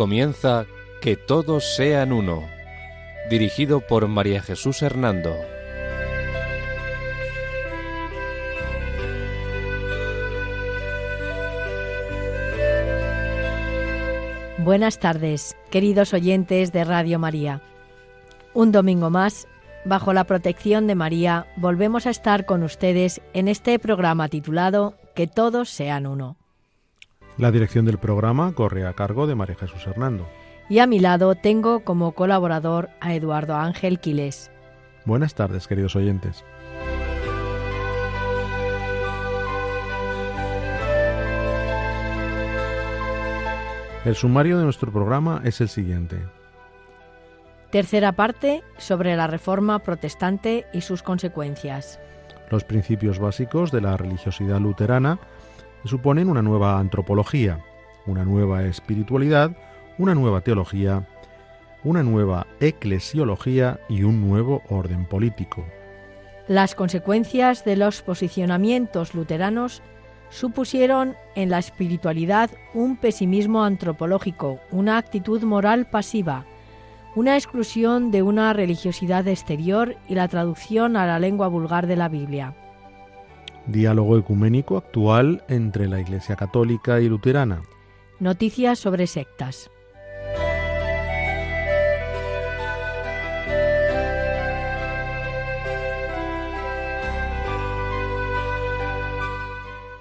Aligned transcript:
Comienza 0.00 0.64
Que 1.02 1.14
todos 1.14 1.76
sean 1.76 2.10
uno, 2.10 2.48
dirigido 3.28 3.82
por 3.82 4.08
María 4.08 4.40
Jesús 4.40 4.80
Hernando. 4.80 5.36
Buenas 14.56 14.98
tardes, 14.98 15.54
queridos 15.70 16.14
oyentes 16.14 16.72
de 16.72 16.84
Radio 16.84 17.18
María. 17.18 17.60
Un 18.54 18.72
domingo 18.72 19.10
más, 19.10 19.48
bajo 19.84 20.14
la 20.14 20.24
protección 20.24 20.86
de 20.86 20.94
María, 20.94 21.46
volvemos 21.56 22.06
a 22.06 22.10
estar 22.10 22.46
con 22.46 22.62
ustedes 22.62 23.20
en 23.34 23.48
este 23.48 23.78
programa 23.78 24.30
titulado 24.30 24.94
Que 25.14 25.26
todos 25.26 25.68
sean 25.68 26.06
uno. 26.06 26.39
La 27.40 27.50
dirección 27.50 27.86
del 27.86 27.96
programa 27.96 28.52
corre 28.52 28.86
a 28.86 28.92
cargo 28.92 29.26
de 29.26 29.34
María 29.34 29.56
Jesús 29.56 29.86
Hernando. 29.86 30.28
Y 30.68 30.80
a 30.80 30.86
mi 30.86 30.98
lado 30.98 31.36
tengo 31.36 31.80
como 31.84 32.12
colaborador 32.12 32.90
a 33.00 33.14
Eduardo 33.14 33.56
Ángel 33.56 33.98
Quiles. 33.98 34.50
Buenas 35.06 35.34
tardes, 35.34 35.66
queridos 35.66 35.96
oyentes. 35.96 36.44
El 44.04 44.14
sumario 44.14 44.58
de 44.58 44.64
nuestro 44.64 44.92
programa 44.92 45.40
es 45.42 45.62
el 45.62 45.70
siguiente. 45.70 46.18
Tercera 47.70 48.12
parte 48.12 48.62
sobre 48.76 49.16
la 49.16 49.28
Reforma 49.28 49.78
Protestante 49.78 50.66
y 50.74 50.82
sus 50.82 51.02
consecuencias. 51.02 52.00
Los 52.50 52.64
principios 52.64 53.18
básicos 53.18 53.72
de 53.72 53.80
la 53.80 53.96
religiosidad 53.96 54.60
luterana 54.60 55.18
suponen 55.84 56.28
una 56.28 56.42
nueva 56.42 56.78
antropología, 56.78 57.60
una 58.06 58.24
nueva 58.24 58.64
espiritualidad, 58.64 59.56
una 59.98 60.14
nueva 60.14 60.40
teología, 60.40 61.06
una 61.84 62.02
nueva 62.02 62.46
eclesiología 62.60 63.80
y 63.88 64.02
un 64.02 64.26
nuevo 64.28 64.62
orden 64.68 65.06
político. 65.06 65.64
Las 66.48 66.74
consecuencias 66.74 67.64
de 67.64 67.76
los 67.76 68.02
posicionamientos 68.02 69.14
luteranos 69.14 69.82
supusieron 70.30 71.16
en 71.34 71.50
la 71.50 71.58
espiritualidad 71.58 72.50
un 72.74 72.96
pesimismo 72.96 73.64
antropológico, 73.64 74.60
una 74.70 74.96
actitud 74.96 75.42
moral 75.42 75.86
pasiva, 75.86 76.44
una 77.16 77.36
exclusión 77.36 78.10
de 78.10 78.22
una 78.22 78.52
religiosidad 78.52 79.26
exterior 79.26 79.96
y 80.08 80.14
la 80.14 80.28
traducción 80.28 80.96
a 80.96 81.06
la 81.06 81.18
lengua 81.18 81.48
vulgar 81.48 81.86
de 81.86 81.96
la 81.96 82.08
Biblia. 82.08 82.54
Diálogo 83.70 84.18
ecuménico 84.18 84.76
actual 84.76 85.44
entre 85.48 85.88
la 85.88 86.00
Iglesia 86.00 86.36
Católica 86.36 87.00
y 87.00 87.08
Luterana. 87.08 87.62
Noticias 88.18 88.78
sobre 88.78 89.06
sectas. 89.06 89.70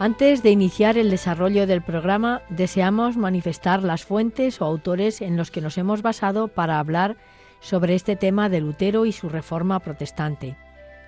Antes 0.02 0.44
de 0.44 0.52
iniciar 0.52 0.98
el 0.98 1.10
desarrollo 1.10 1.68
del 1.68 1.82
programa, 1.82 2.42
deseamos 2.50 3.18
manifestar 3.18 3.84
las 3.84 4.06
fuentes 4.06 4.62
o 4.62 4.66
autores 4.66 5.22
en 5.22 5.36
los 5.36 5.52
que 5.52 5.60
nos 5.60 5.78
hemos 5.78 6.02
basado 6.02 6.48
para 6.48 6.80
hablar 6.80 7.18
sobre 7.60 7.96
este 7.96 8.16
tema 8.16 8.48
de 8.48 8.62
Lutero 8.62 9.06
y 9.06 9.12
su 9.12 9.28
reforma 9.28 9.82
protestante. 9.82 10.56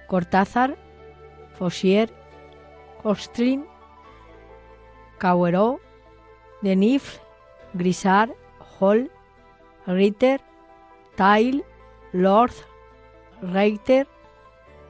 Cortázar, 0.07 0.75
Fauchier, 1.57 2.11
Kostrin, 3.01 3.65
Cauerot, 5.17 5.79
Denif, 6.61 7.19
Grisard, 7.73 8.31
Hall, 8.79 9.09
Ritter, 9.87 10.41
Tyle, 11.15 11.63
Lord, 12.13 12.53
Reiter, 13.41 14.07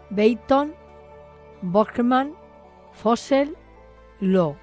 Beiton, 0.09 0.73
Bockman, 1.61 2.33
Fossel, 2.93 3.55
lo. 4.19 4.57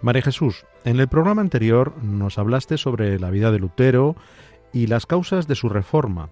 María 0.00 0.22
Jesús, 0.22 0.64
en 0.84 0.98
el 0.98 1.08
programa 1.08 1.42
anterior 1.42 1.94
nos 2.02 2.38
hablaste 2.38 2.78
sobre 2.78 3.18
la 3.18 3.30
vida 3.30 3.50
de 3.50 3.58
Lutero 3.58 4.16
y 4.72 4.86
las 4.86 5.04
causas 5.04 5.46
de 5.46 5.54
su 5.54 5.68
reforma. 5.68 6.30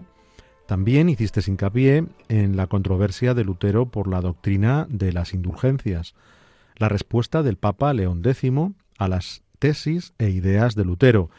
También 0.69 1.09
hiciste 1.09 1.41
hincapié 1.47 2.05
en 2.29 2.59
la 2.59 2.67
controversia 2.67 3.33
de 3.33 3.43
Lutero 3.43 3.87
por 3.87 4.07
la 4.07 4.21
doctrina 4.21 4.87
de 4.91 5.15
las 5.15 5.33
indulgencias, 5.33 6.15
la 6.77 6.91
respuesta 6.91 7.43
del 7.43 7.57
Papa 7.57 7.95
León 7.95 8.21
X 8.23 8.53
a 8.99 9.09
las 9.09 9.41
tesis 9.59 10.13
e 10.19 10.29
ideas 10.29 10.75
de 10.75 10.85
Lutero. 10.85 11.31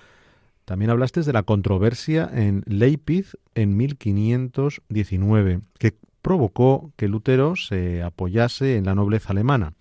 También 0.65 0.89
hablaste 0.89 1.21
de 1.21 1.31
la 1.31 1.43
controversia 1.43 2.27
en 2.33 2.63
Leipzig 2.65 3.27
en 3.53 3.77
1519, 3.77 5.61
que 5.77 5.93
provocó 6.23 6.91
que 6.95 7.07
Lutero 7.07 7.55
se 7.55 8.01
apoyase 8.01 8.77
en 8.77 8.85
la 8.85 8.95
nobleza 8.95 9.29
alemana. 9.29 9.73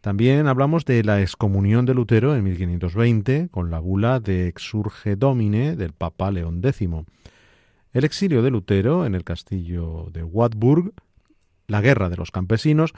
También 0.00 0.46
hablamos 0.46 0.86
de 0.86 1.04
la 1.04 1.20
excomunión 1.20 1.84
de 1.84 1.92
Lutero 1.92 2.34
en 2.34 2.44
1520 2.44 3.50
con 3.50 3.70
la 3.70 3.78
bula 3.78 4.20
de 4.20 4.48
Exurge 4.48 5.16
Domine 5.16 5.76
del 5.76 5.92
Papa 5.92 6.30
León 6.30 6.62
X, 6.64 6.88
el 7.98 8.04
exilio 8.04 8.42
de 8.42 8.50
Lutero 8.50 9.06
en 9.06 9.16
el 9.16 9.24
castillo 9.24 10.06
de 10.12 10.22
Wartburg, 10.22 10.92
la 11.66 11.80
guerra 11.80 12.08
de 12.08 12.16
los 12.16 12.30
campesinos 12.30 12.92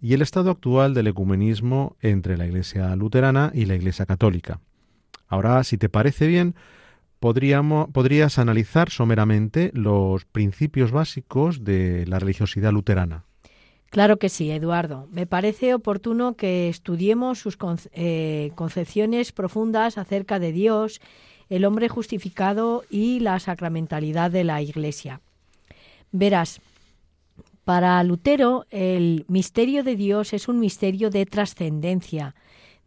y 0.00 0.14
el 0.14 0.22
estado 0.22 0.50
actual 0.50 0.94
del 0.94 1.08
ecumenismo 1.08 1.96
entre 2.00 2.36
la 2.36 2.46
Iglesia 2.46 2.94
luterana 2.94 3.50
y 3.52 3.64
la 3.64 3.74
Iglesia 3.74 4.06
católica. 4.06 4.60
Ahora, 5.26 5.64
si 5.64 5.76
te 5.76 5.88
parece 5.88 6.28
bien, 6.28 6.54
podrías 7.18 8.38
analizar 8.38 8.90
someramente 8.90 9.72
los 9.74 10.24
principios 10.24 10.92
básicos 10.92 11.64
de 11.64 12.06
la 12.06 12.20
religiosidad 12.20 12.70
luterana. 12.70 13.24
Claro 13.90 14.18
que 14.18 14.28
sí, 14.28 14.50
Eduardo. 14.52 15.08
Me 15.10 15.26
parece 15.26 15.74
oportuno 15.74 16.36
que 16.36 16.68
estudiemos 16.68 17.40
sus 17.40 17.58
eh, 17.92 18.52
concepciones 18.54 19.32
profundas 19.32 19.98
acerca 19.98 20.38
de 20.38 20.52
Dios, 20.52 21.00
el 21.48 21.64
hombre 21.64 21.88
justificado 21.88 22.84
y 22.90 23.20
la 23.20 23.38
sacramentalidad 23.38 24.30
de 24.30 24.44
la 24.44 24.62
Iglesia. 24.62 25.20
Verás, 26.12 26.60
para 27.64 28.02
Lutero 28.04 28.66
el 28.70 29.24
misterio 29.28 29.84
de 29.84 29.96
Dios 29.96 30.32
es 30.32 30.48
un 30.48 30.60
misterio 30.60 31.10
de 31.10 31.24
trascendencia, 31.26 32.34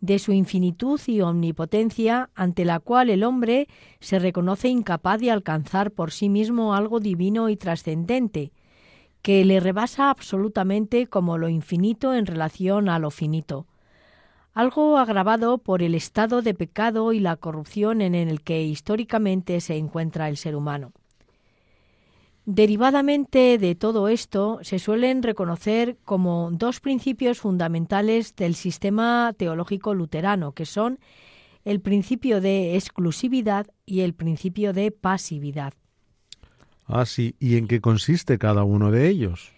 de 0.01 0.19
su 0.19 0.31
infinitud 0.31 1.01
y 1.07 1.21
omnipotencia 1.21 2.29
ante 2.35 2.65
la 2.65 2.79
cual 2.79 3.09
el 3.09 3.23
hombre 3.23 3.67
se 3.99 4.19
reconoce 4.19 4.67
incapaz 4.67 5.19
de 5.19 5.31
alcanzar 5.31 5.91
por 5.91 6.11
sí 6.11 6.29
mismo 6.29 6.75
algo 6.75 6.99
divino 6.99 7.49
y 7.49 7.57
trascendente, 7.57 8.51
que 9.23 9.43
le 9.43 9.59
rebasa 9.59 10.11
absolutamente 10.11 11.07
como 11.07 11.37
lo 11.37 11.49
infinito 11.49 12.13
en 12.13 12.27
relación 12.27 12.89
a 12.89 12.99
lo 12.99 13.09
finito, 13.09 13.65
algo 14.57 14.97
agravado 14.97 15.59
por 15.59 15.83
el 15.83 15.93
estado 15.93 16.41
de 16.41 16.55
pecado 16.55 17.13
y 17.13 17.19
la 17.19 17.35
corrupción 17.35 18.01
en 18.01 18.15
el 18.15 18.41
que 18.41 18.63
históricamente 18.63 19.61
se 19.61 19.77
encuentra 19.77 20.29
el 20.29 20.35
ser 20.35 20.55
humano. 20.55 20.93
Derivadamente 22.45 23.59
de 23.59 23.75
todo 23.75 24.07
esto, 24.07 24.57
se 24.63 24.79
suelen 24.79 25.21
reconocer 25.21 25.97
como 26.03 26.49
dos 26.51 26.79
principios 26.79 27.39
fundamentales 27.39 28.35
del 28.35 28.55
sistema 28.55 29.31
teológico 29.37 29.93
luterano, 29.93 30.53
que 30.53 30.65
son 30.65 30.97
el 31.63 31.79
principio 31.79 32.41
de 32.41 32.75
exclusividad 32.75 33.67
y 33.85 33.99
el 33.99 34.15
principio 34.15 34.73
de 34.73 34.89
pasividad. 34.89 35.75
Ah, 36.87 37.05
sí. 37.05 37.35
¿Y 37.39 37.57
en 37.57 37.67
qué 37.67 37.79
consiste 37.79 38.39
cada 38.39 38.63
uno 38.63 38.89
de 38.89 39.07
ellos? 39.07 39.51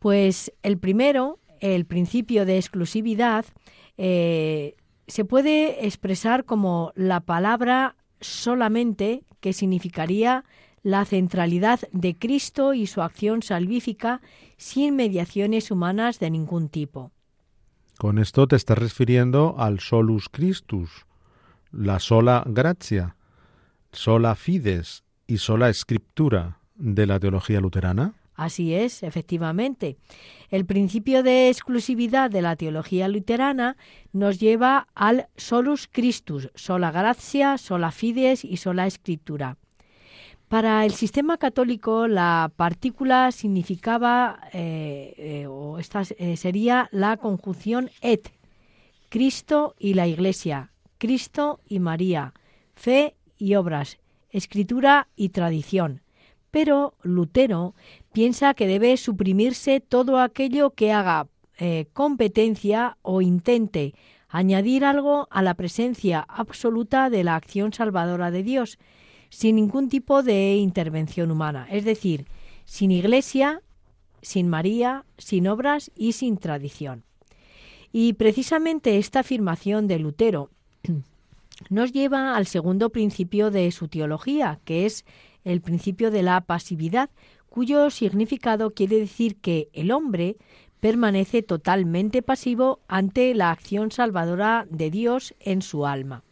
Pues 0.00 0.52
el 0.64 0.78
primero, 0.78 1.38
el 1.60 1.84
principio 1.84 2.44
de 2.44 2.56
exclusividad, 2.56 3.44
eh, 4.04 4.74
se 5.06 5.24
puede 5.24 5.86
expresar 5.86 6.44
como 6.44 6.92
la 6.96 7.20
palabra 7.20 7.94
solamente, 8.20 9.22
que 9.38 9.52
significaría 9.52 10.44
la 10.82 11.04
centralidad 11.04 11.78
de 11.92 12.18
Cristo 12.18 12.74
y 12.74 12.88
su 12.88 13.00
acción 13.00 13.42
salvífica 13.42 14.20
sin 14.56 14.96
mediaciones 14.96 15.70
humanas 15.70 16.18
de 16.18 16.30
ningún 16.30 16.68
tipo. 16.68 17.12
Con 17.96 18.18
esto 18.18 18.48
te 18.48 18.56
estás 18.56 18.76
refiriendo 18.76 19.54
al 19.56 19.78
solus 19.78 20.28
Christus, 20.28 21.06
la 21.70 22.00
sola 22.00 22.42
gracia, 22.44 23.14
sola 23.92 24.34
fides 24.34 25.04
y 25.28 25.38
sola 25.38 25.72
scriptura, 25.72 26.58
de 26.74 27.06
la 27.06 27.20
teología 27.20 27.60
luterana? 27.60 28.14
Así 28.34 28.74
es, 28.74 29.02
efectivamente. 29.02 29.96
El 30.48 30.64
principio 30.64 31.22
de 31.22 31.48
exclusividad 31.48 32.30
de 32.30 32.42
la 32.42 32.56
teología 32.56 33.08
luterana 33.08 33.76
nos 34.12 34.40
lleva 34.40 34.88
al 34.94 35.28
solus 35.36 35.88
Christus, 35.90 36.50
sola 36.54 36.90
gracia, 36.90 37.58
sola 37.58 37.90
fides 37.90 38.44
y 38.44 38.56
sola 38.56 38.86
escritura. 38.86 39.56
Para 40.52 40.84
el 40.84 40.92
sistema 40.92 41.38
católico 41.38 42.06
la 42.08 42.52
partícula 42.54 43.32
significaba, 43.32 44.38
eh, 44.52 45.14
eh, 45.16 45.46
o 45.46 45.78
esta 45.78 46.02
eh, 46.18 46.36
sería 46.36 46.90
la 46.92 47.16
conjunción 47.16 47.90
et, 48.02 48.30
Cristo 49.08 49.74
y 49.78 49.94
la 49.94 50.06
Iglesia, 50.06 50.70
Cristo 50.98 51.60
y 51.66 51.78
María, 51.78 52.34
fe 52.74 53.16
y 53.38 53.54
obras, 53.54 53.98
escritura 54.28 55.08
y 55.16 55.30
tradición. 55.30 56.01
Pero 56.52 56.94
Lutero 57.02 57.74
piensa 58.12 58.54
que 58.54 58.68
debe 58.68 58.96
suprimirse 58.96 59.80
todo 59.80 60.20
aquello 60.20 60.70
que 60.70 60.92
haga 60.92 61.26
eh, 61.58 61.86
competencia 61.94 62.98
o 63.02 63.22
intente 63.22 63.94
añadir 64.28 64.84
algo 64.84 65.28
a 65.30 65.42
la 65.42 65.54
presencia 65.54 66.20
absoluta 66.28 67.10
de 67.10 67.24
la 67.24 67.36
acción 67.36 67.72
salvadora 67.72 68.30
de 68.30 68.42
Dios, 68.42 68.78
sin 69.30 69.56
ningún 69.56 69.88
tipo 69.88 70.22
de 70.22 70.56
intervención 70.56 71.30
humana, 71.30 71.66
es 71.70 71.84
decir, 71.84 72.26
sin 72.64 72.90
iglesia, 72.90 73.62
sin 74.20 74.48
María, 74.48 75.04
sin 75.18 75.48
obras 75.48 75.90
y 75.96 76.12
sin 76.12 76.36
tradición. 76.36 77.02
Y 77.92 78.14
precisamente 78.14 78.98
esta 78.98 79.20
afirmación 79.20 79.86
de 79.86 79.98
Lutero 79.98 80.50
nos 81.70 81.92
lleva 81.92 82.36
al 82.36 82.46
segundo 82.46 82.90
principio 82.90 83.50
de 83.50 83.70
su 83.70 83.88
teología, 83.88 84.60
que 84.64 84.86
es 84.86 85.04
el 85.44 85.60
principio 85.60 86.10
de 86.10 86.22
la 86.22 86.40
pasividad, 86.40 87.10
cuyo 87.48 87.90
significado 87.90 88.70
quiere 88.70 88.98
decir 88.98 89.36
que 89.36 89.68
el 89.72 89.90
hombre 89.90 90.36
permanece 90.80 91.42
totalmente 91.42 92.22
pasivo 92.22 92.80
ante 92.88 93.34
la 93.34 93.50
acción 93.50 93.90
salvadora 93.92 94.66
de 94.68 94.90
Dios 94.90 95.34
en 95.38 95.62
su 95.62 95.86
alma, 95.86 96.24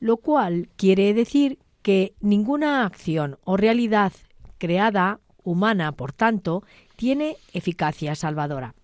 lo 0.00 0.16
cual 0.16 0.68
quiere 0.76 1.12
decir 1.12 1.58
que 1.82 2.14
ninguna 2.20 2.86
acción 2.86 3.38
o 3.44 3.56
realidad 3.56 4.12
creada, 4.58 5.20
humana 5.44 5.92
por 5.92 6.12
tanto, 6.12 6.62
tiene 6.96 7.36
eficacia 7.52 8.14
salvadora. 8.14 8.74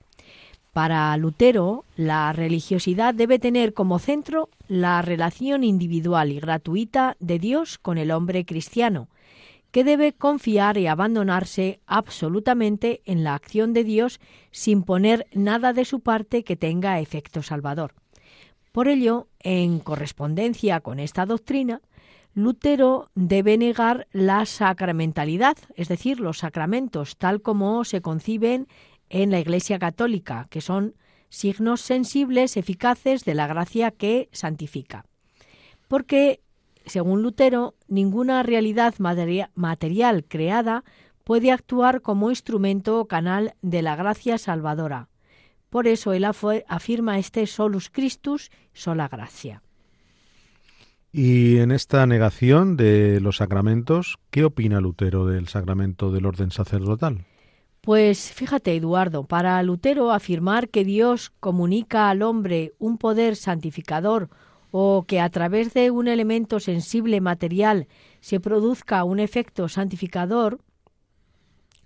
Para 0.72 1.16
Lutero, 1.16 1.84
la 1.96 2.32
religiosidad 2.32 3.14
debe 3.14 3.38
tener 3.38 3.74
como 3.74 3.98
centro 3.98 4.48
la 4.68 5.00
relación 5.02 5.64
individual 5.64 6.30
y 6.30 6.40
gratuita 6.40 7.16
de 7.18 7.38
Dios 7.38 7.78
con 7.78 7.96
el 7.96 8.10
hombre 8.10 8.44
cristiano, 8.44 9.08
que 9.70 9.84
debe 9.84 10.12
confiar 10.12 10.78
y 10.78 10.86
abandonarse 10.86 11.80
absolutamente 11.86 13.02
en 13.04 13.24
la 13.24 13.34
acción 13.34 13.72
de 13.72 13.84
Dios 13.84 14.20
sin 14.50 14.82
poner 14.82 15.26
nada 15.32 15.72
de 15.72 15.84
su 15.84 16.00
parte 16.00 16.44
que 16.44 16.56
tenga 16.56 17.00
efecto 17.00 17.42
salvador. 17.42 17.94
Por 18.72 18.88
ello, 18.88 19.28
en 19.40 19.80
correspondencia 19.80 20.80
con 20.80 21.00
esta 21.00 21.26
doctrina, 21.26 21.80
Lutero 22.34 23.10
debe 23.14 23.58
negar 23.58 24.06
la 24.12 24.46
sacramentalidad, 24.46 25.56
es 25.74 25.88
decir, 25.88 26.20
los 26.20 26.38
sacramentos 26.38 27.16
tal 27.16 27.42
como 27.42 27.84
se 27.84 28.00
conciben 28.00 28.68
en 29.08 29.30
la 29.30 29.40
Iglesia 29.40 29.78
Católica, 29.78 30.46
que 30.50 30.60
son 30.60 30.94
signos 31.30 31.80
sensibles, 31.80 32.56
eficaces 32.56 33.24
de 33.24 33.34
la 33.34 33.46
gracia 33.46 33.90
que 33.90 34.28
santifica. 34.32 35.04
Porque 35.88 36.40
según 36.88 37.22
Lutero, 37.22 37.74
ninguna 37.88 38.42
realidad 38.42 38.94
material 38.98 40.24
creada 40.26 40.84
puede 41.24 41.52
actuar 41.52 42.00
como 42.00 42.30
instrumento 42.30 43.00
o 43.00 43.06
canal 43.06 43.54
de 43.62 43.82
la 43.82 43.96
gracia 43.96 44.38
salvadora. 44.38 45.08
Por 45.70 45.86
eso 45.86 46.12
él 46.12 46.24
afirma 46.24 47.18
este 47.18 47.46
solus 47.46 47.90
Christus, 47.90 48.50
sola 48.72 49.08
gracia. 49.08 49.62
Y 51.12 51.58
en 51.58 51.70
esta 51.70 52.06
negación 52.06 52.76
de 52.76 53.20
los 53.20 53.36
sacramentos, 53.36 54.18
¿qué 54.30 54.44
opina 54.44 54.80
Lutero 54.80 55.26
del 55.26 55.48
sacramento 55.48 56.10
del 56.10 56.26
orden 56.26 56.50
sacerdotal? 56.50 57.24
Pues 57.80 58.32
fíjate, 58.32 58.76
Eduardo, 58.76 59.24
para 59.24 59.62
Lutero 59.62 60.12
afirmar 60.12 60.68
que 60.68 60.84
Dios 60.84 61.32
comunica 61.40 62.10
al 62.10 62.22
hombre 62.22 62.72
un 62.78 62.98
poder 62.98 63.36
santificador 63.36 64.28
o 64.70 65.04
que 65.06 65.20
a 65.20 65.30
través 65.30 65.72
de 65.74 65.90
un 65.90 66.08
elemento 66.08 66.60
sensible 66.60 67.20
material 67.20 67.86
se 68.20 68.40
produzca 68.40 69.04
un 69.04 69.20
efecto 69.20 69.68
santificador, 69.68 70.60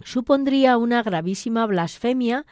supondría 0.05 0.77
una 0.77 1.03
gravísima 1.03 1.67
blasfemia 1.67 2.45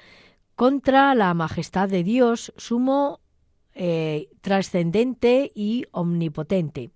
contra 0.54 1.14
la 1.14 1.32
majestad 1.34 1.88
de 1.88 2.04
Dios, 2.04 2.52
sumo, 2.56 3.20
eh, 3.74 4.28
trascendente 4.40 5.50
y 5.54 5.86
omnipotente. 5.90 6.90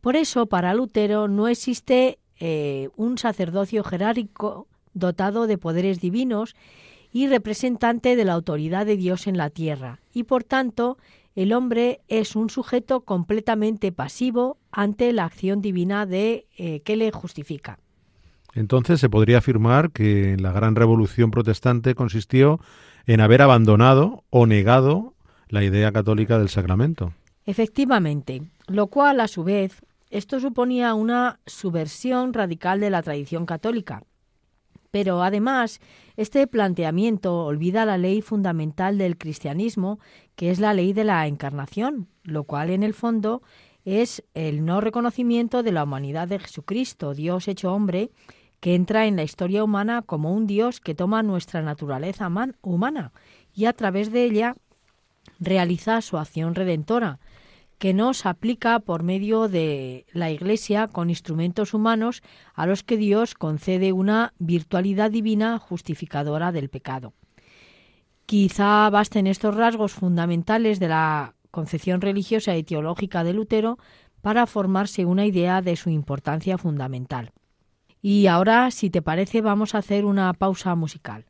Por 0.00 0.16
eso, 0.16 0.46
para 0.46 0.74
Lutero 0.74 1.28
no 1.28 1.48
existe 1.48 2.18
eh, 2.38 2.90
un 2.96 3.16
sacerdocio 3.16 3.84
jerárquico 3.84 4.66
dotado 4.92 5.46
de 5.46 5.58
poderes 5.58 6.00
divinos 6.00 6.54
y 7.12 7.28
representante 7.28 8.16
de 8.16 8.24
la 8.24 8.32
autoridad 8.32 8.84
de 8.86 8.96
Dios 8.96 9.26
en 9.26 9.36
la 9.36 9.48
tierra, 9.48 10.00
y 10.12 10.24
por 10.24 10.42
tanto 10.42 10.98
el 11.34 11.52
hombre 11.52 12.00
es 12.08 12.36
un 12.36 12.50
sujeto 12.50 13.00
completamente 13.00 13.92
pasivo 13.92 14.58
ante 14.70 15.12
la 15.12 15.24
acción 15.24 15.60
divina 15.60 16.06
de 16.06 16.46
eh, 16.56 16.80
que 16.80 16.96
le 16.96 17.10
justifica. 17.10 17.78
Entonces 18.54 19.00
se 19.00 19.10
podría 19.10 19.38
afirmar 19.38 19.90
que 19.90 20.36
la 20.38 20.52
gran 20.52 20.76
revolución 20.76 21.30
protestante 21.30 21.94
consistió 21.94 22.60
en 23.06 23.20
haber 23.20 23.42
abandonado 23.42 24.24
o 24.30 24.46
negado 24.46 25.14
la 25.48 25.64
idea 25.64 25.92
católica 25.92 26.38
del 26.38 26.48
sacramento. 26.48 27.12
Efectivamente, 27.46 28.42
lo 28.68 28.86
cual 28.86 29.20
a 29.20 29.28
su 29.28 29.44
vez 29.44 29.82
esto 30.10 30.38
suponía 30.38 30.94
una 30.94 31.40
subversión 31.46 32.32
radical 32.32 32.78
de 32.78 32.90
la 32.90 33.02
tradición 33.02 33.44
católica. 33.46 34.04
Pero 34.94 35.24
además, 35.24 35.80
este 36.16 36.46
planteamiento 36.46 37.46
olvida 37.46 37.84
la 37.84 37.98
ley 37.98 38.22
fundamental 38.22 38.96
del 38.96 39.18
cristianismo, 39.18 39.98
que 40.36 40.52
es 40.52 40.60
la 40.60 40.72
ley 40.72 40.92
de 40.92 41.02
la 41.02 41.26
encarnación, 41.26 42.06
lo 42.22 42.44
cual 42.44 42.70
en 42.70 42.84
el 42.84 42.94
fondo 42.94 43.42
es 43.84 44.22
el 44.34 44.64
no 44.64 44.80
reconocimiento 44.80 45.64
de 45.64 45.72
la 45.72 45.82
humanidad 45.82 46.28
de 46.28 46.38
Jesucristo, 46.38 47.12
Dios 47.12 47.48
hecho 47.48 47.72
hombre, 47.72 48.12
que 48.60 48.76
entra 48.76 49.06
en 49.06 49.16
la 49.16 49.24
historia 49.24 49.64
humana 49.64 50.00
como 50.00 50.32
un 50.32 50.46
Dios 50.46 50.78
que 50.78 50.94
toma 50.94 51.24
nuestra 51.24 51.60
naturaleza 51.60 52.30
humana 52.62 53.12
y 53.52 53.64
a 53.64 53.72
través 53.72 54.12
de 54.12 54.22
ella 54.22 54.54
realiza 55.40 56.02
su 56.02 56.18
acción 56.18 56.54
redentora, 56.54 57.18
que 57.84 57.92
nos 57.92 58.24
aplica 58.24 58.80
por 58.80 59.02
medio 59.02 59.46
de 59.46 60.06
la 60.14 60.30
Iglesia 60.30 60.88
con 60.88 61.10
instrumentos 61.10 61.74
humanos 61.74 62.22
a 62.54 62.64
los 62.64 62.82
que 62.82 62.96
Dios 62.96 63.34
concede 63.34 63.92
una 63.92 64.32
virtualidad 64.38 65.10
divina 65.10 65.58
justificadora 65.58 66.50
del 66.50 66.70
pecado. 66.70 67.12
Quizá 68.24 68.88
basten 68.88 69.26
estos 69.26 69.54
rasgos 69.54 69.92
fundamentales 69.92 70.80
de 70.80 70.88
la 70.88 71.34
concepción 71.50 72.00
religiosa 72.00 72.56
y 72.56 72.62
teológica 72.62 73.22
de 73.22 73.34
Lutero 73.34 73.76
para 74.22 74.46
formarse 74.46 75.04
una 75.04 75.26
idea 75.26 75.60
de 75.60 75.76
su 75.76 75.90
importancia 75.90 76.56
fundamental. 76.56 77.32
Y 78.00 78.28
ahora, 78.28 78.70
si 78.70 78.88
te 78.88 79.02
parece, 79.02 79.42
vamos 79.42 79.74
a 79.74 79.78
hacer 79.80 80.06
una 80.06 80.32
pausa 80.32 80.74
musical. 80.74 81.26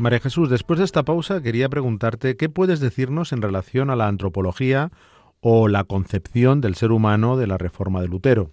María 0.00 0.18
Jesús, 0.18 0.48
después 0.48 0.78
de 0.78 0.86
esta 0.86 1.04
pausa 1.04 1.42
quería 1.42 1.68
preguntarte 1.68 2.36
qué 2.38 2.48
puedes 2.48 2.80
decirnos 2.80 3.32
en 3.32 3.42
relación 3.42 3.90
a 3.90 3.96
la 3.96 4.08
antropología 4.08 4.90
o 5.40 5.68
la 5.68 5.84
concepción 5.84 6.62
del 6.62 6.74
ser 6.74 6.90
humano 6.90 7.36
de 7.36 7.46
la 7.46 7.58
reforma 7.58 8.00
de 8.00 8.08
Lutero. 8.08 8.50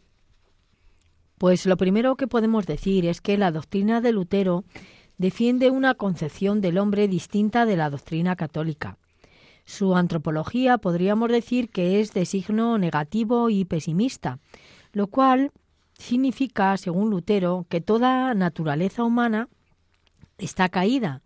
Pues 1.37 1.65
lo 1.65 1.77
primero 1.77 2.17
que 2.17 2.27
podemos 2.27 2.65
decir 2.65 3.05
es 3.05 3.21
que 3.21 3.37
la 3.37 3.51
doctrina 3.51 4.01
de 4.01 4.11
Lutero 4.11 4.65
defiende 5.17 5.71
una 5.71 5.95
concepción 5.95 6.59
del 6.59 6.77
hombre 6.77 7.07
distinta 7.07 7.65
de 7.65 7.77
la 7.77 7.89
doctrina 7.89 8.35
católica. 8.35 8.97
Su 9.63 9.95
antropología 9.95 10.77
podríamos 10.77 11.29
decir 11.29 11.69
que 11.69 12.01
es 12.01 12.13
de 12.13 12.25
signo 12.25 12.77
negativo 12.77 13.49
y 13.49 13.63
pesimista, 13.63 14.39
lo 14.91 15.07
cual 15.07 15.51
significa, 15.97 16.75
según 16.75 17.09
Lutero, 17.09 17.65
que 17.69 17.79
toda 17.79 18.33
naturaleza 18.33 19.05
humana 19.05 19.47
está 20.37 20.67
caída, 20.69 21.21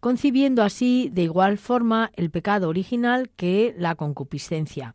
concibiendo 0.00 0.62
así 0.62 1.10
de 1.12 1.22
igual 1.22 1.58
forma 1.58 2.10
el 2.14 2.30
pecado 2.30 2.68
original 2.68 3.30
que 3.36 3.74
la 3.76 3.94
concupiscencia. 3.94 4.94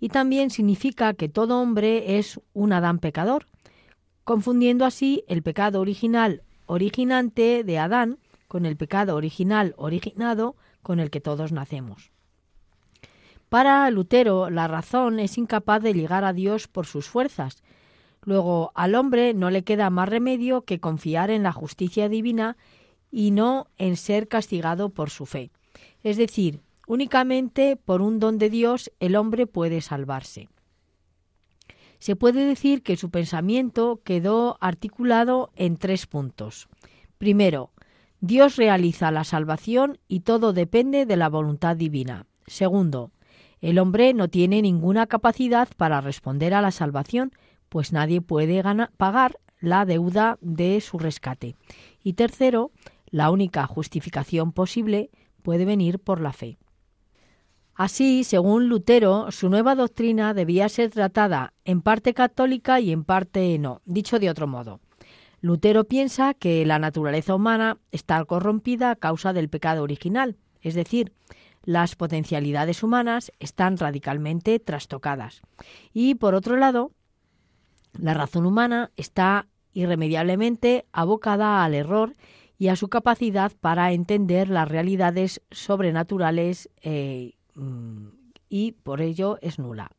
Y 0.00 0.08
también 0.08 0.50
significa 0.50 1.14
que 1.14 1.28
todo 1.28 1.60
hombre 1.60 2.18
es 2.18 2.40
un 2.52 2.72
Adán 2.72 2.98
pecador, 2.98 3.46
confundiendo 4.24 4.84
así 4.84 5.24
el 5.28 5.42
pecado 5.42 5.80
original 5.80 6.42
originante 6.66 7.64
de 7.64 7.78
Adán 7.78 8.18
con 8.48 8.66
el 8.66 8.76
pecado 8.76 9.16
original 9.16 9.74
originado 9.76 10.56
con 10.82 11.00
el 11.00 11.10
que 11.10 11.20
todos 11.20 11.52
nacemos. 11.52 12.10
Para 13.48 13.90
Lutero, 13.90 14.48
la 14.48 14.66
razón 14.66 15.18
es 15.20 15.36
incapaz 15.36 15.82
de 15.82 15.92
llegar 15.92 16.24
a 16.24 16.32
Dios 16.32 16.68
por 16.68 16.86
sus 16.86 17.06
fuerzas. 17.06 17.62
Luego, 18.22 18.72
al 18.74 18.94
hombre 18.94 19.34
no 19.34 19.50
le 19.50 19.62
queda 19.62 19.90
más 19.90 20.08
remedio 20.08 20.62
que 20.62 20.80
confiar 20.80 21.30
en 21.30 21.42
la 21.42 21.52
justicia 21.52 22.08
divina 22.08 22.56
y 23.12 23.30
no 23.30 23.68
en 23.78 23.96
ser 23.96 24.26
castigado 24.26 24.88
por 24.88 25.10
su 25.10 25.26
fe. 25.26 25.52
Es 26.02 26.16
decir, 26.16 26.60
únicamente 26.88 27.76
por 27.76 28.02
un 28.02 28.18
don 28.18 28.38
de 28.38 28.50
Dios 28.50 28.90
el 28.98 29.14
hombre 29.14 29.46
puede 29.46 29.80
salvarse. 29.82 30.48
Se 32.00 32.16
puede 32.16 32.44
decir 32.44 32.82
que 32.82 32.96
su 32.96 33.10
pensamiento 33.10 34.00
quedó 34.02 34.56
articulado 34.60 35.52
en 35.54 35.76
tres 35.76 36.08
puntos. 36.08 36.68
Primero, 37.18 37.70
Dios 38.20 38.56
realiza 38.56 39.12
la 39.12 39.22
salvación 39.22 39.98
y 40.08 40.20
todo 40.20 40.52
depende 40.52 41.06
de 41.06 41.16
la 41.16 41.28
voluntad 41.28 41.76
divina. 41.76 42.26
Segundo, 42.46 43.12
el 43.60 43.78
hombre 43.78 44.14
no 44.14 44.26
tiene 44.26 44.62
ninguna 44.62 45.06
capacidad 45.06 45.68
para 45.76 46.00
responder 46.00 46.54
a 46.54 46.62
la 46.62 46.72
salvación, 46.72 47.30
pues 47.68 47.92
nadie 47.92 48.20
puede 48.20 48.60
pagar 48.96 49.38
la 49.60 49.84
deuda 49.84 50.38
de 50.40 50.80
su 50.80 50.98
rescate. 50.98 51.54
Y 52.02 52.14
tercero, 52.14 52.72
la 53.12 53.30
única 53.30 53.64
justificación 53.68 54.50
posible 54.50 55.10
puede 55.42 55.64
venir 55.64 56.00
por 56.00 56.20
la 56.20 56.32
fe. 56.32 56.58
Así, 57.74 58.24
según 58.24 58.68
Lutero, 58.68 59.30
su 59.30 59.48
nueva 59.48 59.74
doctrina 59.74 60.34
debía 60.34 60.68
ser 60.68 60.90
tratada 60.90 61.52
en 61.64 61.82
parte 61.82 62.14
católica 62.14 62.80
y 62.80 62.90
en 62.90 63.04
parte 63.04 63.56
no. 63.58 63.80
Dicho 63.84 64.18
de 64.18 64.28
otro 64.28 64.46
modo, 64.46 64.80
Lutero 65.40 65.84
piensa 65.84 66.34
que 66.34 66.66
la 66.66 66.78
naturaleza 66.78 67.34
humana 67.34 67.78
está 67.90 68.24
corrompida 68.24 68.90
a 68.90 68.96
causa 68.96 69.32
del 69.32 69.48
pecado 69.48 69.82
original, 69.82 70.36
es 70.60 70.74
decir, 70.74 71.12
las 71.64 71.96
potencialidades 71.96 72.82
humanas 72.82 73.32
están 73.40 73.76
radicalmente 73.76 74.58
trastocadas. 74.58 75.42
Y 75.92 76.14
por 76.16 76.34
otro 76.34 76.56
lado, 76.56 76.92
la 77.98 78.14
razón 78.14 78.46
humana 78.46 78.90
está 78.96 79.48
irremediablemente 79.72 80.86
abocada 80.92 81.64
al 81.64 81.74
error 81.74 82.14
y 82.62 82.68
a 82.68 82.76
su 82.76 82.86
capacidad 82.86 83.50
para 83.60 83.90
entender 83.90 84.48
las 84.48 84.68
realidades 84.68 85.42
sobrenaturales 85.50 86.70
eh, 86.80 87.32
y 88.48 88.70
por 88.70 89.00
ello 89.00 89.36
es 89.42 89.58
nula. 89.58 89.90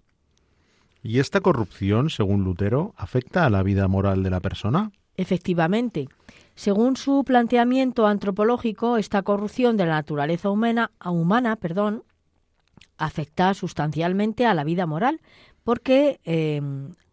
¿Y 1.01 1.19
esta 1.19 1.41
corrupción, 1.41 2.09
según 2.09 2.45
Lutero, 2.45 2.93
afecta 2.95 3.45
a 3.45 3.49
la 3.49 3.63
vida 3.63 3.89
moral 3.89 4.23
de 4.23 4.29
la 4.29 4.39
persona? 4.39 4.93
Efectivamente, 5.17 6.07
según 6.55 6.95
su 6.95 7.25
planteamiento 7.25 8.07
antropológico, 8.07 8.95
esta 8.95 9.23
corrupción 9.23 9.75
de 9.75 9.85
la 9.85 9.95
naturaleza 9.95 10.49
humana, 10.49 10.91
humana 11.03 11.57
perdón, 11.57 12.03
afecta 12.97 13.53
sustancialmente 13.55 14.45
a 14.45 14.53
la 14.53 14.63
vida 14.63 14.85
moral, 14.85 15.19
porque 15.65 16.21
eh, 16.23 16.61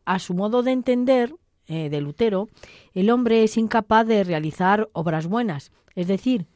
a 0.05 0.21
su 0.21 0.33
modo 0.35 0.63
de 0.63 0.71
entender, 0.71 1.35
eh, 1.71 1.89
de 1.89 2.01
Lutero, 2.01 2.49
el 2.95 3.11
hombre 3.11 3.45
es 3.45 3.57
incapaz 3.57 4.05
de 4.07 4.25
realizar 4.25 4.89
obras 4.93 5.29
buenas. 5.29 5.71
Es 5.95 6.09
decir, 6.09 6.47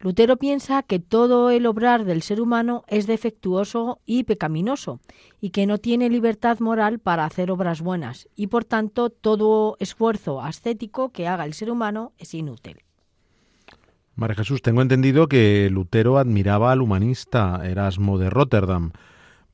Lutero 0.00 0.36
piensa 0.36 0.82
que 0.82 0.98
todo 0.98 1.50
el 1.50 1.64
obrar 1.64 2.04
del 2.04 2.22
ser 2.22 2.40
humano 2.40 2.82
es 2.88 3.06
defectuoso 3.06 4.00
y 4.04 4.24
pecaminoso, 4.24 5.00
y 5.40 5.50
que 5.50 5.66
no 5.66 5.78
tiene 5.78 6.10
libertad 6.10 6.58
moral 6.58 6.98
para 6.98 7.24
hacer 7.24 7.52
obras 7.52 7.80
buenas, 7.82 8.28
y 8.34 8.48
por 8.48 8.64
tanto 8.64 9.10
todo 9.10 9.76
esfuerzo 9.78 10.42
ascético 10.42 11.10
que 11.10 11.28
haga 11.28 11.44
el 11.44 11.54
ser 11.54 11.70
humano 11.70 12.12
es 12.18 12.34
inútil. 12.34 12.78
María 14.16 14.34
Jesús, 14.34 14.60
tengo 14.60 14.82
entendido 14.82 15.28
que 15.28 15.68
Lutero 15.70 16.18
admiraba 16.18 16.72
al 16.72 16.82
humanista 16.82 17.60
Erasmo 17.64 18.18
de 18.18 18.28
Rotterdam, 18.28 18.90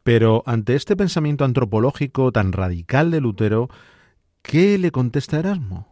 pero 0.03 0.43
ante 0.47 0.75
este 0.75 0.97
pensamiento 0.97 1.45
antropológico 1.45 2.33
tan 2.33 2.53
radical 2.53 3.11
de 3.11 3.21
Lutero, 3.21 3.69
¿Qué 4.45 4.77
le 4.79 4.93
contesta 4.93 5.39
Erasmo? 5.39 5.87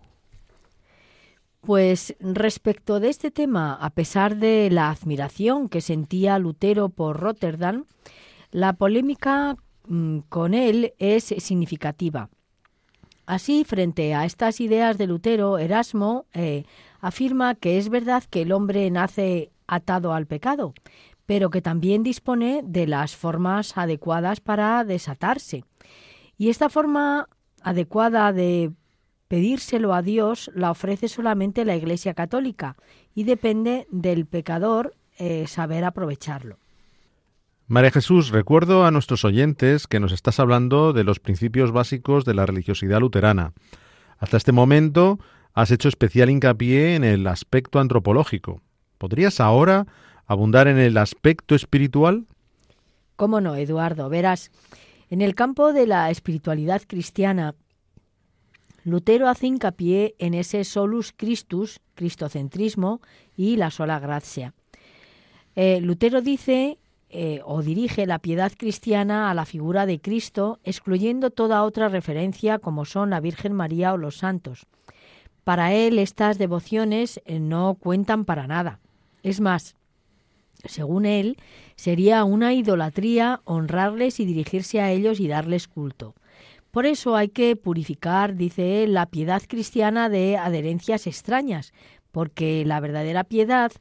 Pues 1.63 2.15
respecto 2.21 3.01
de 3.01 3.09
este 3.09 3.31
tema, 3.31 3.75
a 3.75 3.91
pesar 3.91 4.37
de 4.37 4.69
la 4.71 4.91
admiración 4.91 5.71
que 5.71 5.81
sentía 5.81 6.39
Lutero 6.39 6.91
por 6.91 7.19
Rotterdam, 7.19 7.87
la 8.51 8.75
polémica 8.75 9.57
mm, 9.89 10.19
con 10.29 10.53
él 10.53 10.93
es 10.99 11.25
significativa. 11.39 12.29
Así, 13.25 13.65
frente 13.65 14.15
a 14.15 14.27
estas 14.27 14.61
ideas 14.61 14.99
de 14.99 15.07
Lutero, 15.07 15.57
Erasmo 15.57 16.27
eh, 16.35 16.65
afirma 17.01 17.55
que 17.55 17.79
es 17.79 17.89
verdad 17.89 18.23
que 18.29 18.43
el 18.43 18.53
hombre 18.53 18.91
nace 18.91 19.51
atado 19.67 20.13
al 20.13 20.27
pecado, 20.27 20.75
pero 21.25 21.49
que 21.49 21.63
también 21.63 22.03
dispone 22.03 22.61
de 22.65 22.87
las 22.87 23.17
formas 23.17 23.79
adecuadas 23.79 24.41
para 24.41 24.85
desatarse. 24.85 25.65
Y 26.37 26.51
esta 26.51 26.69
forma 26.69 27.29
adecuada 27.65 28.33
de 28.33 28.73
pedírselo 29.29 29.95
a 29.95 30.03
Dios 30.03 30.51
la 30.55 30.71
ofrece 30.71 31.09
solamente 31.09 31.65
la 31.65 31.77
Iglesia 31.77 32.15
Católica 32.15 32.77
y 33.15 33.25
depende 33.25 33.87
del 33.91 34.27
pecador 34.27 34.95
eh, 35.19 35.47
saber 35.47 35.85
aprovecharlo. 35.85 36.59
María 37.67 37.91
Jesús, 37.91 38.29
recuerdo 38.29 38.85
a 38.85 38.91
nuestros 38.91 39.25
oyentes 39.25 39.87
que 39.87 40.01
nos 40.01 40.13
estás 40.13 40.39
hablando 40.39 40.93
de 40.93 41.05
los 41.05 41.21
principios 41.21 41.73
básicos 41.73 42.27
de 42.27 42.35
la 42.35 42.45
religiosidad 42.45 43.01
luterana. 43.01 43.55
Hasta 44.19 44.37
este 44.37 44.53
momento 44.53 45.19
has 45.55 45.71
hecho 45.71 45.89
especial 45.89 46.29
hincapié 46.29 46.95
en 46.95 47.05
el 47.05 47.27
aspecto 47.27 47.81
antropológico. 47.81 48.61
¿Podrías 48.99 49.41
ahora 49.41 49.87
abundar 50.27 50.69
en 50.69 50.79
el 50.79 50.99
aspecto 50.99 51.55
espiritual? 51.55 52.27
¿Cómo 53.17 53.41
no, 53.41 53.55
Eduardo? 53.57 54.09
Verás, 54.09 54.51
en 55.13 55.21
el 55.21 55.35
campo 55.35 55.75
de 55.75 55.87
la 55.87 56.09
espiritualidad 56.09 56.81
cristiana, 56.87 57.55
Lutero 58.83 59.29
hace 59.29 59.47
hincapié 59.47 60.15
en 60.19 60.33
ese 60.33 60.65
solus 60.65 61.13
Christus, 61.15 61.81
cristocentrismo 61.95 63.03
y 63.37 63.57
la 63.57 63.71
sola 63.71 63.99
gracia. 63.99 64.55
Eh, 65.55 65.83
Lutero 65.83 66.23
dice 66.23 66.79
eh, 67.11 67.43
o 67.45 67.61
dirige 67.61 68.07
la 68.07 68.21
piedad 68.21 68.53
cristiana 68.57 69.31
a 69.31 69.35
la 69.35 69.45
figura 69.45 69.85
de 69.85 70.01
Cristo, 70.01 70.61
excluyendo 70.65 71.29
toda 71.29 71.65
otra 71.65 71.91
referencia 71.91 72.59
como 72.59 72.87
son 72.87 73.11
la 73.11 73.21
Virgen 73.21 73.53
María 73.53 73.93
o 73.93 73.99
los 73.99 74.17
santos. 74.17 74.65
Para 75.45 75.75
él 75.75 75.99
estas 75.99 76.39
devociones 76.39 77.21
eh, 77.27 77.39
no 77.39 77.75
cuentan 77.75 78.25
para 78.25 78.47
nada. 78.47 78.81
Es 79.23 79.43
más, 79.43 79.77
según 80.65 81.05
él, 81.05 81.37
sería 81.77 82.25
una 82.25 82.55
idolatría 82.55 83.41
honrarles 83.45 84.21
y 84.21 84.25
dirigirse 84.25 84.81
a 84.81 84.91
ellos 84.91 85.21
y 85.21 85.29
darles 85.29 85.69
culto. 85.69 86.15
Por 86.71 86.87
eso 86.87 87.17
hay 87.17 87.29
que 87.29 87.55
purificar, 87.55 88.35
dice 88.35 88.83
él, 88.83 88.95
la 88.95 89.07
piedad 89.07 89.43
cristiana 89.47 90.09
de 90.09 90.39
adherencias 90.39 91.07
extrañas, 91.07 91.75
porque 92.13 92.65
la 92.65 92.81
verdadera 92.81 93.25
piedad, 93.25 93.73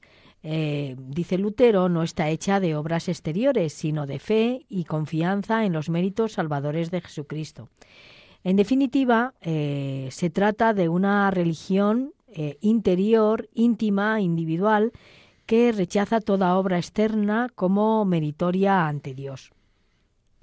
eh, 0.44 0.96
dice 0.98 1.38
Lutero, 1.38 1.88
no 1.88 2.04
está 2.04 2.30
hecha 2.30 2.60
de 2.60 2.76
obras 2.76 3.08
exteriores, 3.08 3.72
sino 3.74 4.08
de 4.08 4.20
fe 4.20 4.66
y 4.68 4.84
confianza 4.84 5.64
en 5.66 5.72
los 5.72 5.90
méritos 5.90 6.34
salvadores 6.34 6.92
de 6.92 7.02
Jesucristo. 7.02 7.70
En 8.44 8.56
definitiva, 8.56 9.36
eh, 9.42 10.10
se 10.12 10.30
trata 10.30 10.74
de 10.74 10.90
una 10.90 11.32
religión 11.32 12.14
eh, 12.28 12.58
interior, 12.62 13.50
íntima, 13.54 14.20
individual, 14.20 14.92
que 15.51 15.74
rechaza 15.74 16.22
toda 16.22 16.55
obra 16.55 16.77
externa 16.77 17.50
como 17.53 18.05
meritoria 18.05 18.88
ante 18.88 19.13
Dios. 19.13 19.51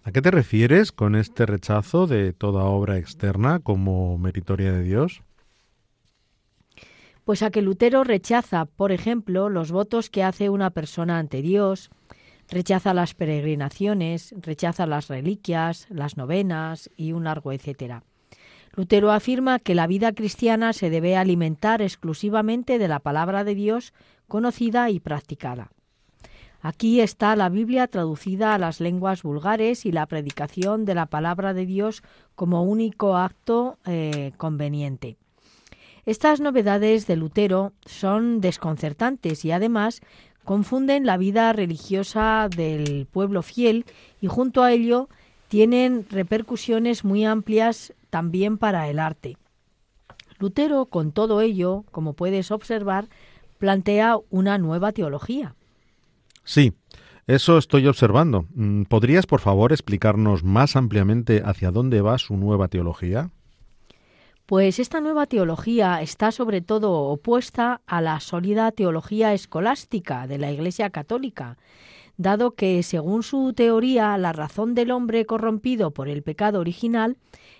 ¿A 0.02 0.12
qué 0.12 0.20
te 0.20 0.30
refieres 0.30 0.92
con 0.92 1.16
este 1.16 1.46
rechazo 1.46 2.06
de 2.06 2.34
toda 2.34 2.64
obra 2.64 2.98
externa 2.98 3.58
como 3.58 4.18
meritoria 4.18 4.70
de 4.70 4.82
Dios? 4.82 5.22
Pues 7.24 7.42
a 7.42 7.50
que 7.50 7.62
Lutero 7.62 8.04
rechaza, 8.04 8.66
por 8.66 8.92
ejemplo, 8.92 9.48
los 9.48 9.72
votos 9.72 10.10
que 10.10 10.24
hace 10.24 10.50
una 10.50 10.68
persona 10.68 11.18
ante 11.18 11.40
Dios, 11.40 11.88
rechaza 12.50 12.92
las 12.92 13.14
peregrinaciones, 13.14 14.34
rechaza 14.42 14.84
las 14.84 15.08
reliquias, 15.08 15.86
las 15.88 16.18
novenas 16.18 16.90
y 16.98 17.12
un 17.12 17.24
largo 17.24 17.52
etcétera. 17.52 18.02
Lutero 18.74 19.10
afirma 19.10 19.58
que 19.58 19.74
la 19.74 19.86
vida 19.86 20.12
cristiana 20.12 20.74
se 20.74 20.90
debe 20.90 21.16
alimentar 21.16 21.80
exclusivamente 21.80 22.78
de 22.78 22.88
la 22.88 23.00
palabra 23.00 23.42
de 23.42 23.54
Dios 23.54 23.94
conocida 24.28 24.90
y 24.90 25.00
practicada. 25.00 25.72
Aquí 26.60 27.00
está 27.00 27.36
la 27.36 27.48
Biblia 27.48 27.86
traducida 27.86 28.54
a 28.54 28.58
las 28.58 28.80
lenguas 28.80 29.22
vulgares 29.22 29.86
y 29.86 29.92
la 29.92 30.06
predicación 30.06 30.84
de 30.84 30.94
la 30.94 31.06
palabra 31.06 31.54
de 31.54 31.66
Dios 31.66 32.02
como 32.34 32.64
único 32.64 33.16
acto 33.16 33.78
eh, 33.86 34.32
conveniente. 34.36 35.16
Estas 36.04 36.40
novedades 36.40 37.06
de 37.06 37.16
Lutero 37.16 37.72
son 37.84 38.40
desconcertantes 38.40 39.44
y 39.44 39.52
además 39.52 40.00
confunden 40.44 41.06
la 41.06 41.16
vida 41.16 41.52
religiosa 41.52 42.48
del 42.48 43.06
pueblo 43.06 43.42
fiel 43.42 43.84
y 44.20 44.26
junto 44.26 44.62
a 44.62 44.72
ello 44.72 45.08
tienen 45.48 46.06
repercusiones 46.10 47.04
muy 47.04 47.24
amplias 47.24 47.92
también 48.10 48.58
para 48.58 48.88
el 48.88 48.98
arte. 48.98 49.36
Lutero, 50.38 50.86
con 50.86 51.12
todo 51.12 51.40
ello, 51.40 51.84
como 51.90 52.14
puedes 52.14 52.50
observar, 52.50 53.08
plantea 53.58 54.16
una 54.30 54.58
nueva 54.58 54.92
teología. 54.92 55.54
Sí, 56.44 56.72
eso 57.26 57.58
estoy 57.58 57.86
observando. 57.86 58.46
Mm, 58.54 58.84
¿Podrías, 58.84 59.26
por 59.26 59.40
favor, 59.40 59.72
explicarnos 59.72 60.44
más 60.44 60.76
ampliamente 60.76 61.42
hacia 61.44 61.70
dónde 61.70 62.00
va 62.00 62.16
su 62.16 62.36
nueva 62.36 62.68
teología? 62.68 63.30
Pues 64.46 64.78
esta 64.78 65.02
nueva 65.02 65.26
teología 65.26 66.00
está 66.00 66.32
sobre 66.32 66.62
todo 66.62 67.02
opuesta 67.02 67.82
a 67.86 68.00
la 68.00 68.18
sólida 68.20 68.72
teología 68.72 69.34
escolástica 69.34 70.26
de 70.26 70.38
la 70.38 70.50
Iglesia 70.50 70.88
Católica, 70.88 71.58
dado 72.16 72.52
que, 72.52 72.82
según 72.82 73.22
su 73.22 73.52
teoría, 73.52 74.16
la 74.16 74.32
razón 74.32 74.74
del 74.74 74.90
hombre 74.90 75.26
corrompido 75.26 75.90
por 75.90 76.08
el 76.08 76.22
pecado 76.22 76.60
original 76.60 77.18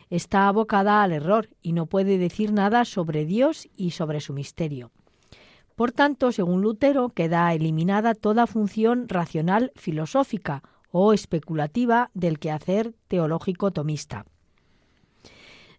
está 0.08 0.48
abocada 0.48 1.02
al 1.02 1.12
error 1.12 1.50
y 1.60 1.72
no 1.72 1.84
puede 1.84 2.16
decir 2.16 2.52
nada 2.52 2.86
sobre 2.86 3.26
Dios 3.26 3.68
y 3.76 3.90
sobre 3.90 4.22
su 4.22 4.32
misterio. 4.32 4.90
Por 5.78 5.92
tanto, 5.92 6.32
según 6.32 6.60
Lutero, 6.60 7.10
queda 7.10 7.54
eliminada 7.54 8.16
toda 8.16 8.48
función 8.48 9.08
racional 9.08 9.70
filosófica 9.76 10.64
o 10.90 11.12
especulativa 11.12 12.10
del 12.14 12.40
quehacer 12.40 12.94
teológico 13.06 13.70
tomista. 13.70 14.26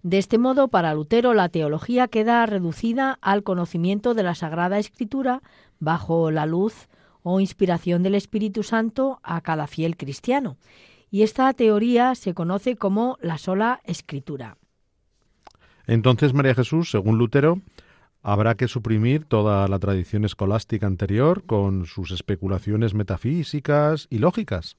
De 0.02 0.18
este 0.18 0.38
modo, 0.38 0.70
para 0.70 0.94
Lutero, 0.94 1.34
la 1.34 1.50
teología 1.50 2.08
queda 2.08 2.46
reducida 2.46 3.20
al 3.20 3.44
conocimiento 3.44 4.14
de 4.14 4.24
la 4.24 4.36
Sagrada 4.36 4.80
Escritura 4.80 5.42
bajo 5.82 6.32
la 6.32 6.46
luz 6.46 6.88
o 7.22 7.42
inspiración 7.42 8.02
del 8.02 8.16
Espíritu 8.16 8.64
Santo 8.64 9.20
a 9.22 9.42
cada 9.42 9.68
fiel 9.68 9.98
cristiano. 9.98 10.56
Y 11.12 11.24
esta 11.24 11.52
teoría 11.52 12.16
se 12.16 12.34
conoce 12.34 12.78
como 12.78 13.18
la 13.20 13.38
sola 13.38 13.82
Escritura. 13.84 14.56
Entonces, 15.88 16.34
María 16.34 16.56
Jesús, 16.56 16.90
según 16.90 17.18
Lutero, 17.18 17.60
Habrá 18.22 18.56
que 18.56 18.68
suprimir 18.68 19.26
toda 19.26 19.68
la 19.68 19.80
tradición 19.80 20.26
escolástica 20.26 20.88
anterior 20.88 21.46
con 21.46 21.86
sus 21.86 22.12
especulaciones 22.12 22.94
metafísicas 22.94 24.08
y 24.10 24.18
lógicas. 24.18 24.76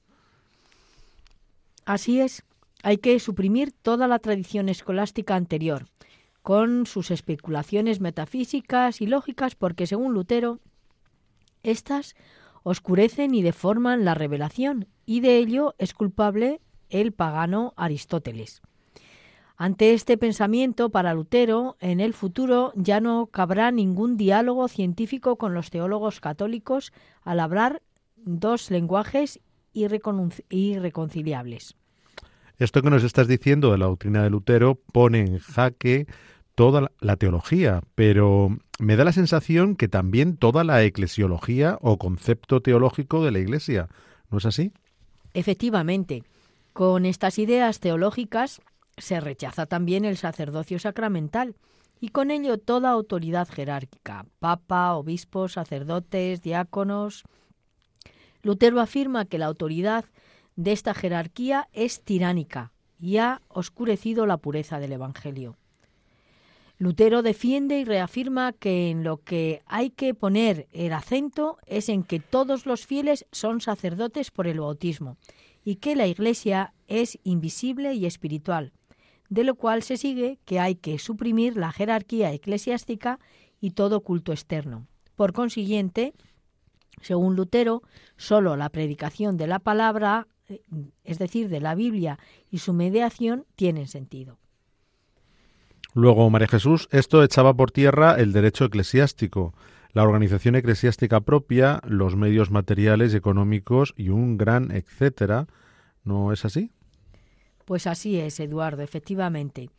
Así 1.85 2.21
es, 2.21 2.43
hay 2.83 2.97
que 2.97 3.19
suprimir 3.19 3.71
toda 3.71 4.07
la 4.07 4.19
tradición 4.19 4.69
escolástica 4.69 5.35
anterior, 5.35 5.85
con 6.41 6.85
sus 6.85 7.11
especulaciones 7.11 7.99
metafísicas 7.99 9.01
y 9.01 9.07
lógicas, 9.07 9.55
porque 9.55 9.87
según 9.87 10.13
Lutero, 10.13 10.59
éstas 11.63 12.15
oscurecen 12.63 13.33
y 13.33 13.41
deforman 13.41 14.05
la 14.05 14.13
revelación, 14.13 14.87
y 15.05 15.21
de 15.21 15.37
ello 15.37 15.73
es 15.79 15.93
culpable 15.93 16.61
el 16.89 17.11
pagano 17.11 17.73
Aristóteles. 17.75 18.61
Ante 19.61 19.93
este 19.93 20.17
pensamiento, 20.17 20.89
para 20.89 21.13
Lutero, 21.13 21.77
en 21.81 21.99
el 21.99 22.15
futuro 22.15 22.73
ya 22.75 22.99
no 22.99 23.27
cabrá 23.27 23.69
ningún 23.69 24.17
diálogo 24.17 24.67
científico 24.67 25.35
con 25.35 25.53
los 25.53 25.69
teólogos 25.69 26.19
católicos 26.19 26.91
al 27.21 27.39
hablar 27.39 27.83
dos 28.15 28.71
lenguajes 28.71 29.39
irreconciliables. 29.71 31.75
Esto 32.57 32.81
que 32.81 32.89
nos 32.89 33.03
estás 33.03 33.27
diciendo 33.27 33.71
de 33.71 33.77
la 33.77 33.85
doctrina 33.85 34.23
de 34.23 34.31
Lutero 34.31 34.79
pone 34.91 35.19
en 35.19 35.37
jaque 35.37 36.07
toda 36.55 36.89
la 36.99 37.17
teología, 37.17 37.83
pero 37.93 38.57
me 38.79 38.95
da 38.95 39.03
la 39.03 39.13
sensación 39.13 39.75
que 39.75 39.87
también 39.87 40.37
toda 40.37 40.63
la 40.63 40.83
eclesiología 40.83 41.77
o 41.81 41.99
concepto 41.99 42.63
teológico 42.63 43.23
de 43.23 43.29
la 43.29 43.37
Iglesia. 43.37 43.89
¿No 44.31 44.39
es 44.39 44.47
así? 44.47 44.71
Efectivamente. 45.35 46.23
Con 46.73 47.05
estas 47.05 47.37
ideas 47.37 47.79
teológicas 47.79 48.59
se 49.01 49.19
rechaza 49.19 49.65
también 49.65 50.05
el 50.05 50.17
sacerdocio 50.17 50.79
sacramental 50.79 51.55
y 51.99 52.09
con 52.09 52.31
ello 52.31 52.57
toda 52.57 52.89
autoridad 52.89 53.47
jerárquica, 53.47 54.25
papa, 54.39 54.95
obispos, 54.95 55.53
sacerdotes, 55.53 56.41
diáconos. 56.41 57.23
Lutero 58.41 58.79
afirma 58.79 59.25
que 59.25 59.37
la 59.37 59.45
autoridad 59.45 60.05
de 60.55 60.71
esta 60.71 60.93
jerarquía 60.93 61.69
es 61.73 62.01
tiránica 62.01 62.71
y 62.99 63.17
ha 63.17 63.41
oscurecido 63.49 64.25
la 64.25 64.37
pureza 64.37 64.79
del 64.79 64.93
Evangelio. 64.93 65.57
Lutero 66.77 67.21
defiende 67.21 67.79
y 67.79 67.85
reafirma 67.85 68.53
que 68.53 68.89
en 68.89 69.03
lo 69.03 69.17
que 69.17 69.61
hay 69.67 69.91
que 69.91 70.15
poner 70.15 70.67
el 70.71 70.93
acento 70.93 71.59
es 71.67 71.89
en 71.89 72.03
que 72.03 72.19
todos 72.19 72.65
los 72.65 72.87
fieles 72.87 73.27
son 73.31 73.61
sacerdotes 73.61 74.31
por 74.31 74.47
el 74.47 74.59
bautismo 74.59 75.17
y 75.63 75.75
que 75.75 75.95
la 75.95 76.07
Iglesia 76.07 76.73
es 76.87 77.19
invisible 77.23 77.93
y 77.93 78.07
espiritual, 78.07 78.73
de 79.31 79.45
lo 79.45 79.55
cual 79.55 79.81
se 79.81 79.95
sigue 79.95 80.39
que 80.43 80.59
hay 80.59 80.75
que 80.75 80.99
suprimir 80.99 81.55
la 81.55 81.71
jerarquía 81.71 82.33
eclesiástica 82.33 83.17
y 83.61 83.71
todo 83.71 84.01
culto 84.01 84.33
externo. 84.33 84.87
Por 85.15 85.31
consiguiente, 85.31 86.13
según 87.01 87.37
Lutero, 87.37 87.81
sólo 88.17 88.57
la 88.57 88.67
predicación 88.69 89.37
de 89.37 89.47
la 89.47 89.59
palabra, 89.59 90.27
eh, 90.49 90.61
es 91.05 91.17
decir, 91.17 91.47
de 91.47 91.61
la 91.61 91.75
Biblia 91.75 92.19
y 92.49 92.57
su 92.57 92.73
mediación, 92.73 93.45
tienen 93.55 93.87
sentido. 93.87 94.37
Luego, 95.93 96.29
María 96.29 96.49
Jesús, 96.49 96.89
esto 96.91 97.23
echaba 97.23 97.53
por 97.53 97.71
tierra 97.71 98.15
el 98.15 98.33
derecho 98.33 98.65
eclesiástico, 98.65 99.53
la 99.93 100.03
organización 100.03 100.55
eclesiástica 100.55 101.21
propia, 101.21 101.79
los 101.87 102.17
medios 102.17 102.51
materiales 102.51 103.13
y 103.13 103.17
económicos 103.17 103.93
y 103.95 104.09
un 104.09 104.37
gran 104.37 104.71
etcétera. 104.71 105.47
¿No 106.03 106.33
es 106.33 106.43
así? 106.43 106.71
Pues 107.71 107.87
así 107.87 108.19
es, 108.19 108.37
Eduardo, 108.41 108.81
efectivamente. 108.81 109.69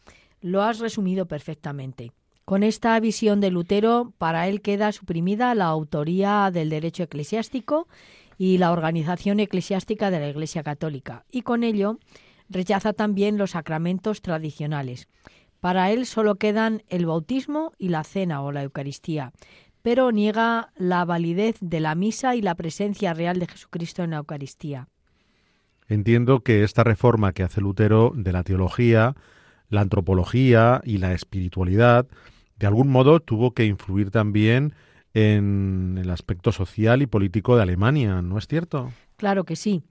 Lo 0.40 0.62
has 0.62 0.78
resumido 0.78 1.26
perfectamente. 1.26 2.12
Con 2.46 2.62
esta 2.62 2.98
visión 3.00 3.38
de 3.40 3.50
Lutero, 3.50 4.14
para 4.16 4.48
él 4.48 4.62
queda 4.62 4.92
suprimida 4.92 5.54
la 5.54 5.66
autoría 5.66 6.50
del 6.50 6.70
derecho 6.70 7.02
eclesiástico 7.02 7.88
y 8.38 8.56
la 8.56 8.72
organización 8.72 9.40
eclesiástica 9.40 10.10
de 10.10 10.20
la 10.20 10.28
Iglesia 10.30 10.62
Católica, 10.62 11.26
y 11.30 11.42
con 11.42 11.64
ello 11.64 11.98
rechaza 12.48 12.94
también 12.94 13.36
los 13.36 13.50
sacramentos 13.50 14.22
tradicionales. 14.22 15.06
Para 15.60 15.90
él 15.90 16.06
solo 16.06 16.36
quedan 16.36 16.84
el 16.88 17.04
bautismo 17.04 17.72
y 17.76 17.90
la 17.90 18.04
cena 18.04 18.40
o 18.40 18.52
la 18.52 18.62
Eucaristía, 18.62 19.34
pero 19.82 20.12
niega 20.12 20.72
la 20.76 21.04
validez 21.04 21.58
de 21.60 21.80
la 21.80 21.94
misa 21.94 22.36
y 22.36 22.40
la 22.40 22.54
presencia 22.54 23.12
real 23.12 23.38
de 23.38 23.48
Jesucristo 23.48 24.02
en 24.02 24.12
la 24.12 24.16
Eucaristía. 24.16 24.88
Entiendo 25.92 26.40
que 26.40 26.64
esta 26.64 26.84
reforma 26.84 27.34
que 27.34 27.42
hace 27.42 27.60
Lutero 27.60 28.14
de 28.16 28.32
la 28.32 28.44
teología, 28.44 29.14
la 29.68 29.82
antropología 29.82 30.80
y 30.86 30.96
la 30.96 31.12
espiritualidad, 31.12 32.06
de 32.58 32.66
algún 32.66 32.88
modo 32.88 33.20
tuvo 33.20 33.52
que 33.52 33.66
influir 33.66 34.10
también 34.10 34.72
en 35.12 35.98
el 36.00 36.08
aspecto 36.08 36.50
social 36.50 37.02
y 37.02 37.06
político 37.06 37.56
de 37.56 37.64
Alemania, 37.64 38.22
¿no 38.22 38.38
es 38.38 38.46
cierto? 38.46 38.90
Claro 39.18 39.44
que 39.44 39.54
sí. 39.54 39.82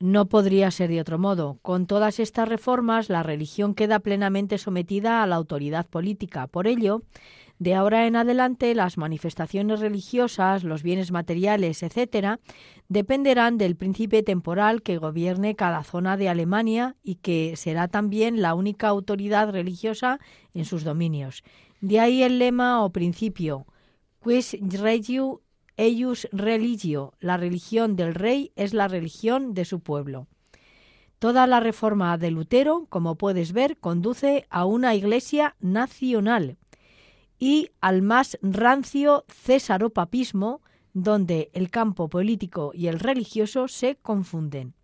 No 0.00 0.26
podría 0.26 0.70
ser 0.70 0.90
de 0.90 1.00
otro 1.00 1.18
modo. 1.18 1.58
Con 1.62 1.86
todas 1.86 2.18
estas 2.18 2.48
reformas, 2.48 3.08
la 3.08 3.22
religión 3.22 3.74
queda 3.74 4.00
plenamente 4.00 4.58
sometida 4.58 5.22
a 5.22 5.26
la 5.26 5.36
autoridad 5.36 5.86
política. 5.86 6.46
Por 6.48 6.66
ello, 6.66 7.02
de 7.58 7.74
ahora 7.74 8.06
en 8.06 8.16
adelante, 8.16 8.74
las 8.74 8.98
manifestaciones 8.98 9.80
religiosas, 9.80 10.64
los 10.64 10.82
bienes 10.82 11.12
materiales, 11.12 11.82
etcétera, 11.82 12.40
dependerán 12.88 13.56
del 13.56 13.76
príncipe 13.76 14.22
temporal 14.24 14.82
que 14.82 14.98
gobierne 14.98 15.54
cada 15.54 15.84
zona 15.84 16.16
de 16.16 16.28
Alemania 16.28 16.96
y 17.02 17.16
que 17.16 17.54
será 17.56 17.86
también 17.86 18.42
la 18.42 18.54
única 18.54 18.88
autoridad 18.88 19.50
religiosa 19.52 20.18
en 20.52 20.64
sus 20.64 20.82
dominios. 20.82 21.44
De 21.80 22.00
ahí 22.00 22.22
el 22.22 22.38
lema 22.40 22.84
o 22.84 22.90
principio 22.90 23.66
Quis 24.24 24.56
regiu 24.80 25.43
eius 25.76 26.28
religio, 26.32 27.14
la 27.20 27.36
religión 27.36 27.96
del 27.96 28.14
rey 28.14 28.52
es 28.56 28.74
la 28.74 28.88
religión 28.88 29.54
de 29.54 29.64
su 29.64 29.80
pueblo. 29.80 30.26
Toda 31.18 31.46
la 31.46 31.60
reforma 31.60 32.16
de 32.18 32.30
Lutero, 32.30 32.86
como 32.88 33.16
puedes 33.16 33.52
ver, 33.52 33.78
conduce 33.78 34.46
a 34.50 34.66
una 34.66 34.94
iglesia 34.94 35.56
nacional, 35.60 36.56
y 37.38 37.70
al 37.80 38.02
más 38.02 38.38
rancio 38.42 39.24
césaropapismo, 39.28 40.62
donde 40.92 41.50
el 41.52 41.70
campo 41.70 42.08
político 42.08 42.70
y 42.72 42.86
el 42.86 43.00
religioso 43.00 43.68
se 43.68 43.96
confunden. 43.96 44.74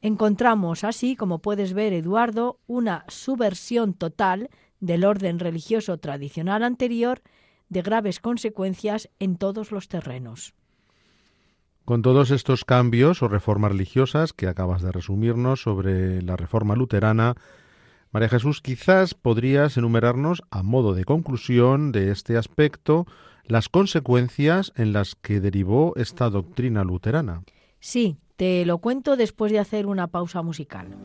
Encontramos 0.00 0.84
así, 0.84 1.16
como 1.16 1.40
puedes 1.40 1.72
ver, 1.72 1.92
Eduardo, 1.92 2.60
una 2.66 3.04
subversión 3.08 3.94
total 3.94 4.50
del 4.80 5.04
orden 5.04 5.38
religioso 5.38 5.98
tradicional 5.98 6.62
anterior 6.62 7.20
de 7.68 7.82
graves 7.82 8.20
consecuencias 8.20 9.08
en 9.18 9.36
todos 9.36 9.72
los 9.72 9.88
terrenos. 9.88 10.54
Con 11.84 12.02
todos 12.02 12.30
estos 12.30 12.64
cambios 12.64 13.22
o 13.22 13.28
reformas 13.28 13.72
religiosas 13.72 14.32
que 14.32 14.46
acabas 14.46 14.82
de 14.82 14.92
resumirnos 14.92 15.62
sobre 15.62 16.20
la 16.20 16.36
reforma 16.36 16.76
luterana, 16.76 17.34
María 18.10 18.28
Jesús, 18.28 18.60
quizás 18.60 19.14
podrías 19.14 19.76
enumerarnos, 19.76 20.42
a 20.50 20.62
modo 20.62 20.94
de 20.94 21.04
conclusión 21.04 21.92
de 21.92 22.10
este 22.10 22.36
aspecto, 22.36 23.06
las 23.44 23.68
consecuencias 23.68 24.72
en 24.76 24.92
las 24.92 25.14
que 25.14 25.40
derivó 25.40 25.94
esta 25.96 26.28
doctrina 26.30 26.84
luterana. 26.84 27.42
Sí, 27.80 28.18
te 28.36 28.64
lo 28.66 28.78
cuento 28.78 29.16
después 29.16 29.52
de 29.52 29.58
hacer 29.58 29.86
una 29.86 30.08
pausa 30.08 30.42
musical. 30.42 30.96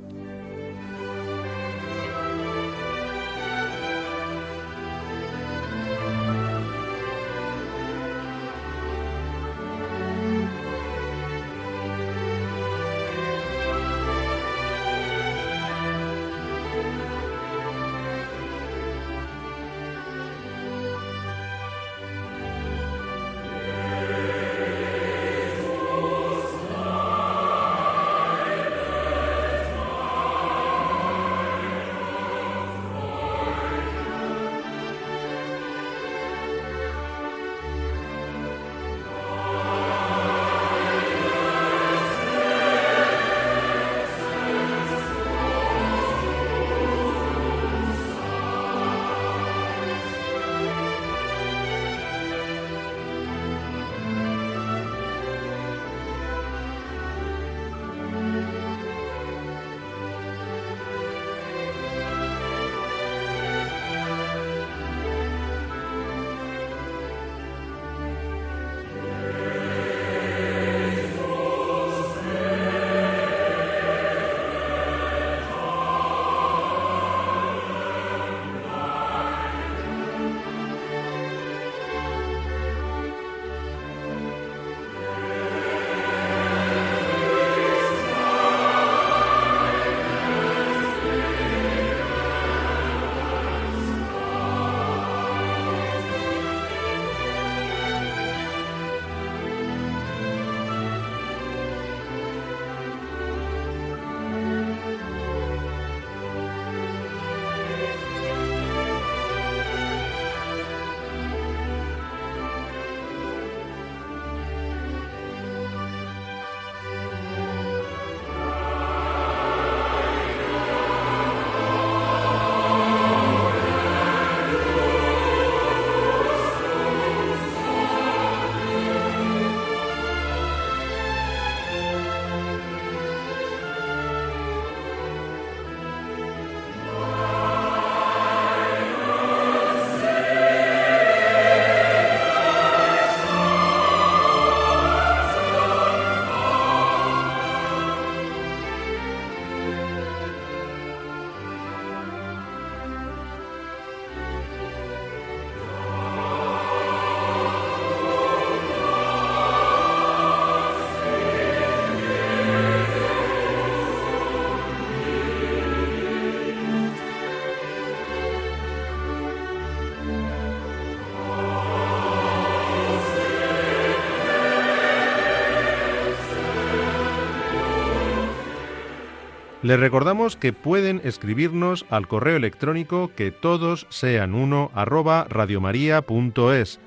Les 179.64 179.80
recordamos 179.80 180.36
que 180.36 180.52
pueden 180.52 181.00
escribirnos 181.06 181.86
al 181.90 182.10
correo 182.10 182.36
electrónico 182.36 183.12
que 183.16 183.32
todos 183.32 183.88
sean 183.90 184.36
uno 184.36 184.70
arroba 184.76 185.26
radiomaria.es, 185.30 186.82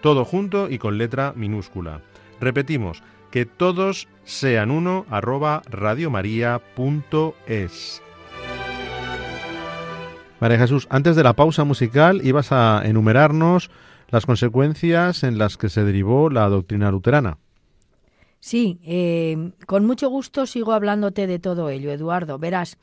todo 0.00 0.24
junto 0.24 0.68
y 0.68 0.78
con 0.78 0.98
letra 0.98 1.32
minúscula. 1.36 2.00
Repetimos, 2.40 3.04
que 3.30 3.46
todos 3.46 4.08
sean 4.24 4.72
uno 4.72 5.06
arroba 5.08 5.62
radiomaria.es. 5.70 8.02
María 10.40 10.58
Jesús, 10.58 10.88
antes 10.90 11.14
de 11.14 11.22
la 11.22 11.34
pausa 11.34 11.62
musical 11.62 12.22
ibas 12.24 12.50
a 12.50 12.82
enumerarnos 12.84 13.70
las 14.08 14.26
consecuencias 14.26 15.22
en 15.22 15.38
las 15.38 15.56
que 15.56 15.68
se 15.68 15.84
derivó 15.84 16.28
la 16.28 16.48
doctrina 16.48 16.90
luterana. 16.90 17.38
Sí, 18.40 18.78
eh, 18.84 19.52
con 19.66 19.86
mucho 19.86 20.08
gusto 20.08 20.46
sigo 20.46 20.72
hablándote 20.72 21.26
de 21.26 21.38
todo 21.38 21.68
ello, 21.68 21.90
Eduardo. 21.90 22.38
Verás, 22.38 22.78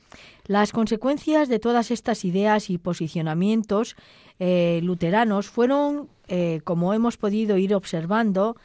las 0.45 0.71
consecuencias 0.71 1.47
de 1.47 1.59
todas 1.59 1.91
estas 1.91 2.25
ideas 2.25 2.69
y 2.69 2.77
posicionamientos 2.77 3.95
eh, 4.39 4.81
luteranos 4.83 5.47
fueron, 5.47 6.09
eh, 6.27 6.61
como 6.63 6.93
hemos 6.93 7.17
podido 7.17 7.57
ir 7.57 7.75
observando, 7.75 8.57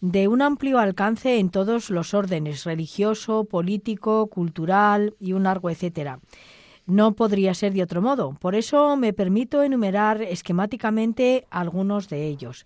de 0.00 0.28
un 0.28 0.40
amplio 0.40 0.78
alcance 0.78 1.38
en 1.38 1.50
todos 1.50 1.90
los 1.90 2.14
órdenes, 2.14 2.64
religioso, 2.64 3.44
político, 3.44 4.28
cultural 4.28 5.14
y 5.20 5.34
un 5.34 5.42
largo 5.44 5.68
etcétera. 5.70 6.20
No 6.86 7.12
podría 7.12 7.54
ser 7.54 7.74
de 7.74 7.82
otro 7.82 8.02
modo. 8.02 8.36
Por 8.40 8.54
eso 8.54 8.96
me 8.96 9.12
permito 9.12 9.62
enumerar 9.62 10.22
esquemáticamente 10.22 11.46
algunos 11.50 12.08
de 12.08 12.26
ellos. 12.26 12.64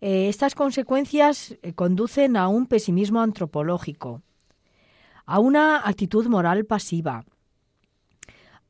Eh, 0.00 0.28
estas 0.28 0.54
consecuencias 0.54 1.56
eh, 1.62 1.72
conducen 1.72 2.36
a 2.36 2.48
un 2.48 2.66
pesimismo 2.66 3.20
antropológico, 3.20 4.22
a 5.24 5.38
una 5.38 5.88
actitud 5.88 6.26
moral 6.26 6.66
pasiva, 6.66 7.24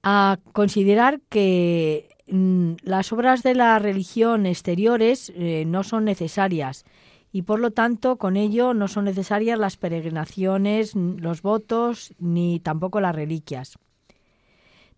a 0.03 0.39
considerar 0.53 1.21
que 1.29 2.09
mm, 2.29 2.75
las 2.83 3.13
obras 3.13 3.43
de 3.43 3.55
la 3.55 3.79
religión 3.81 4.47
exteriores 4.47 5.33
eh, 5.35 5.65
no 5.67 5.83
son 5.83 6.05
necesarias 6.05 6.85
y 7.33 7.43
por 7.43 7.59
lo 7.59 7.73
tanto 7.73 8.17
con 8.17 8.37
ello 8.37 8.73
no 8.73 8.87
son 8.87 9.05
necesarias 9.07 9.59
las 9.59 9.77
peregrinaciones, 9.77 10.95
los 10.95 11.43
votos 11.43 12.15
ni 12.19 12.61
tampoco 12.61 13.01
las 13.01 13.17
reliquias. 13.17 13.79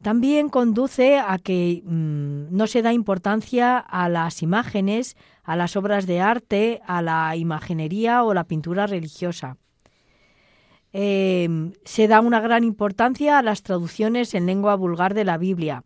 También 0.03 0.49
conduce 0.49 1.19
a 1.19 1.39
que 1.39 1.83
mm, 1.85 2.55
no 2.57 2.67
se 2.67 2.83
da 2.83 2.93
importancia 2.93 3.79
a 3.79 4.09
las 4.09 4.43
imágenes, 4.43 5.17
a 5.49 5.57
las 5.57 5.77
obras 5.77 6.07
de 6.07 6.21
arte, 6.21 6.83
a 6.87 7.01
la 7.01 7.35
imaginería 7.35 8.23
o 8.23 8.35
la 8.35 8.45
pintura 8.45 8.87
religiosa. 8.87 9.57
Em, 10.93 11.73
se 11.87 12.07
da 12.07 12.21
una 12.21 12.39
gran 12.39 12.65
importancia 12.65 13.39
a 13.39 13.43
las 13.43 13.63
traducciones 13.63 14.35
en 14.35 14.45
lengua 14.45 14.77
vulgar 14.77 15.15
de 15.15 15.25
la 15.25 15.39
Biblia. 15.39 15.85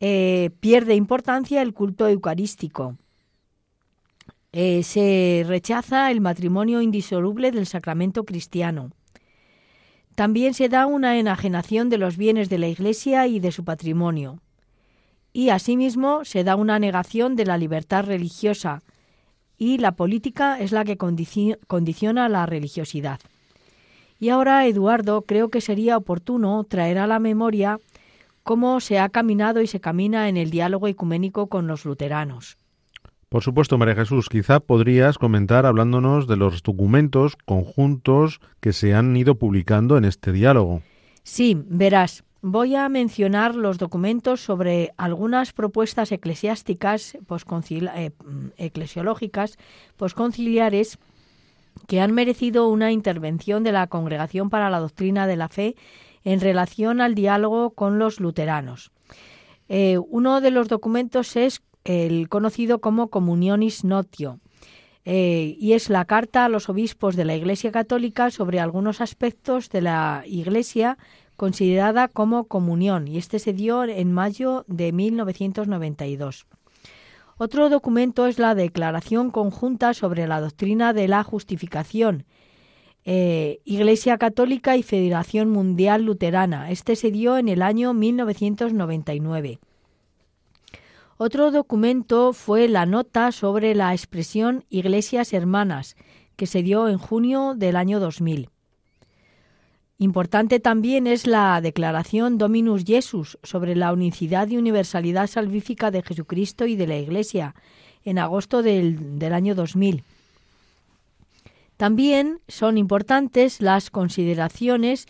Eh, 0.00 0.48
pierde 0.60 0.94
importancia 0.94 1.60
el 1.60 1.74
culto 1.74 2.08
eucarístico. 2.08 2.96
Eh, 4.52 4.82
se 4.82 5.44
rechaza 5.46 6.10
el 6.10 6.22
matrimonio 6.22 6.80
indisoluble 6.80 7.50
del 7.50 7.66
sacramento 7.66 8.24
cristiano. 8.24 8.92
También 10.14 10.54
se 10.54 10.70
da 10.70 10.86
una 10.86 11.18
enajenación 11.18 11.90
de 11.90 11.98
los 11.98 12.16
bienes 12.16 12.48
de 12.48 12.56
la 12.56 12.68
Iglesia 12.68 13.26
y 13.26 13.40
de 13.40 13.52
su 13.52 13.64
patrimonio. 13.64 14.40
Y 15.38 15.50
asimismo 15.50 16.24
se 16.24 16.42
da 16.42 16.56
una 16.56 16.80
negación 16.80 17.36
de 17.36 17.44
la 17.44 17.58
libertad 17.58 18.04
religiosa, 18.04 18.82
y 19.56 19.78
la 19.78 19.92
política 19.92 20.58
es 20.58 20.72
la 20.72 20.84
que 20.84 20.96
condiciona 20.96 22.28
la 22.28 22.44
religiosidad. 22.44 23.20
Y 24.18 24.30
ahora, 24.30 24.66
Eduardo, 24.66 25.22
creo 25.22 25.48
que 25.48 25.60
sería 25.60 25.96
oportuno 25.96 26.64
traer 26.64 26.98
a 26.98 27.06
la 27.06 27.20
memoria 27.20 27.78
cómo 28.42 28.80
se 28.80 28.98
ha 28.98 29.10
caminado 29.10 29.62
y 29.62 29.68
se 29.68 29.78
camina 29.78 30.28
en 30.28 30.36
el 30.36 30.50
diálogo 30.50 30.88
ecuménico 30.88 31.46
con 31.46 31.68
los 31.68 31.84
luteranos. 31.84 32.56
Por 33.28 33.44
supuesto, 33.44 33.78
María 33.78 33.94
Jesús, 33.94 34.28
quizá 34.28 34.58
podrías 34.58 35.18
comentar 35.18 35.66
hablándonos 35.66 36.26
de 36.26 36.36
los 36.36 36.64
documentos 36.64 37.36
conjuntos 37.36 38.40
que 38.58 38.72
se 38.72 38.92
han 38.92 39.16
ido 39.16 39.36
publicando 39.36 39.98
en 39.98 40.04
este 40.04 40.32
diálogo. 40.32 40.82
Sí, 41.22 41.56
verás, 41.68 42.24
voy 42.42 42.74
a 42.74 42.88
mencionar 42.88 43.54
los 43.54 43.78
documentos 43.78 44.40
sobre 44.40 44.92
algunas 44.96 45.52
propuestas 45.52 46.12
eclesiásticas, 46.12 47.16
eh, 47.16 48.10
eclesiológicas, 48.56 49.58
posconciliares 49.96 50.98
que 51.86 52.00
han 52.00 52.12
merecido 52.12 52.68
una 52.68 52.92
intervención 52.92 53.64
de 53.64 53.72
la 53.72 53.86
Congregación 53.86 54.50
para 54.50 54.70
la 54.70 54.80
Doctrina 54.80 55.26
de 55.26 55.36
la 55.36 55.48
Fe 55.48 55.76
en 56.24 56.40
relación 56.40 57.00
al 57.00 57.14
diálogo 57.14 57.70
con 57.70 57.98
los 57.98 58.20
luteranos. 58.20 58.90
Eh, 59.68 59.98
uno 59.98 60.40
de 60.40 60.50
los 60.50 60.68
documentos 60.68 61.36
es 61.36 61.62
el 61.84 62.28
conocido 62.28 62.80
como 62.80 63.08
Comunionis 63.08 63.84
Notio, 63.84 64.40
eh, 65.04 65.56
y 65.58 65.72
es 65.72 65.88
la 65.88 66.04
carta 66.04 66.44
a 66.44 66.48
los 66.50 66.68
obispos 66.68 67.16
de 67.16 67.24
la 67.24 67.34
Iglesia 67.34 67.72
Católica 67.72 68.30
sobre 68.30 68.60
algunos 68.60 69.00
aspectos 69.00 69.70
de 69.70 69.80
la 69.80 70.22
Iglesia 70.26 70.98
considerada 71.38 72.08
como 72.08 72.48
comunión, 72.48 73.06
y 73.06 73.16
este 73.16 73.38
se 73.38 73.52
dio 73.52 73.84
en 73.84 74.12
mayo 74.12 74.64
de 74.66 74.90
1992. 74.90 76.46
Otro 77.38 77.70
documento 77.70 78.26
es 78.26 78.40
la 78.40 78.56
Declaración 78.56 79.30
Conjunta 79.30 79.94
sobre 79.94 80.26
la 80.26 80.40
Doctrina 80.40 80.92
de 80.92 81.06
la 81.06 81.22
Justificación, 81.22 82.24
eh, 83.04 83.60
Iglesia 83.64 84.18
Católica 84.18 84.76
y 84.76 84.82
Federación 84.82 85.48
Mundial 85.48 86.02
Luterana. 86.02 86.72
Este 86.72 86.96
se 86.96 87.12
dio 87.12 87.38
en 87.38 87.48
el 87.48 87.62
año 87.62 87.94
1999. 87.94 89.60
Otro 91.18 91.52
documento 91.52 92.32
fue 92.32 92.66
la 92.66 92.84
nota 92.84 93.30
sobre 93.30 93.76
la 93.76 93.92
expresión 93.94 94.64
Iglesias 94.70 95.32
Hermanas, 95.32 95.94
que 96.34 96.48
se 96.48 96.64
dio 96.64 96.88
en 96.88 96.98
junio 96.98 97.54
del 97.54 97.76
año 97.76 98.00
2000. 98.00 98.50
Importante 100.00 100.60
también 100.60 101.08
es 101.08 101.26
la 101.26 101.60
declaración 101.60 102.38
Dominus 102.38 102.84
Jesus 102.84 103.36
sobre 103.42 103.74
la 103.74 103.92
unicidad 103.92 104.46
y 104.48 104.56
universalidad 104.56 105.26
salvífica 105.26 105.90
de 105.90 106.02
Jesucristo 106.02 106.66
y 106.66 106.76
de 106.76 106.86
la 106.86 106.96
Iglesia 106.96 107.56
en 108.04 108.20
agosto 108.20 108.62
del, 108.62 109.18
del 109.18 109.32
año 109.32 109.56
2000. 109.56 110.04
También 111.76 112.38
son 112.46 112.78
importantes 112.78 113.60
las 113.60 113.90
consideraciones 113.90 115.06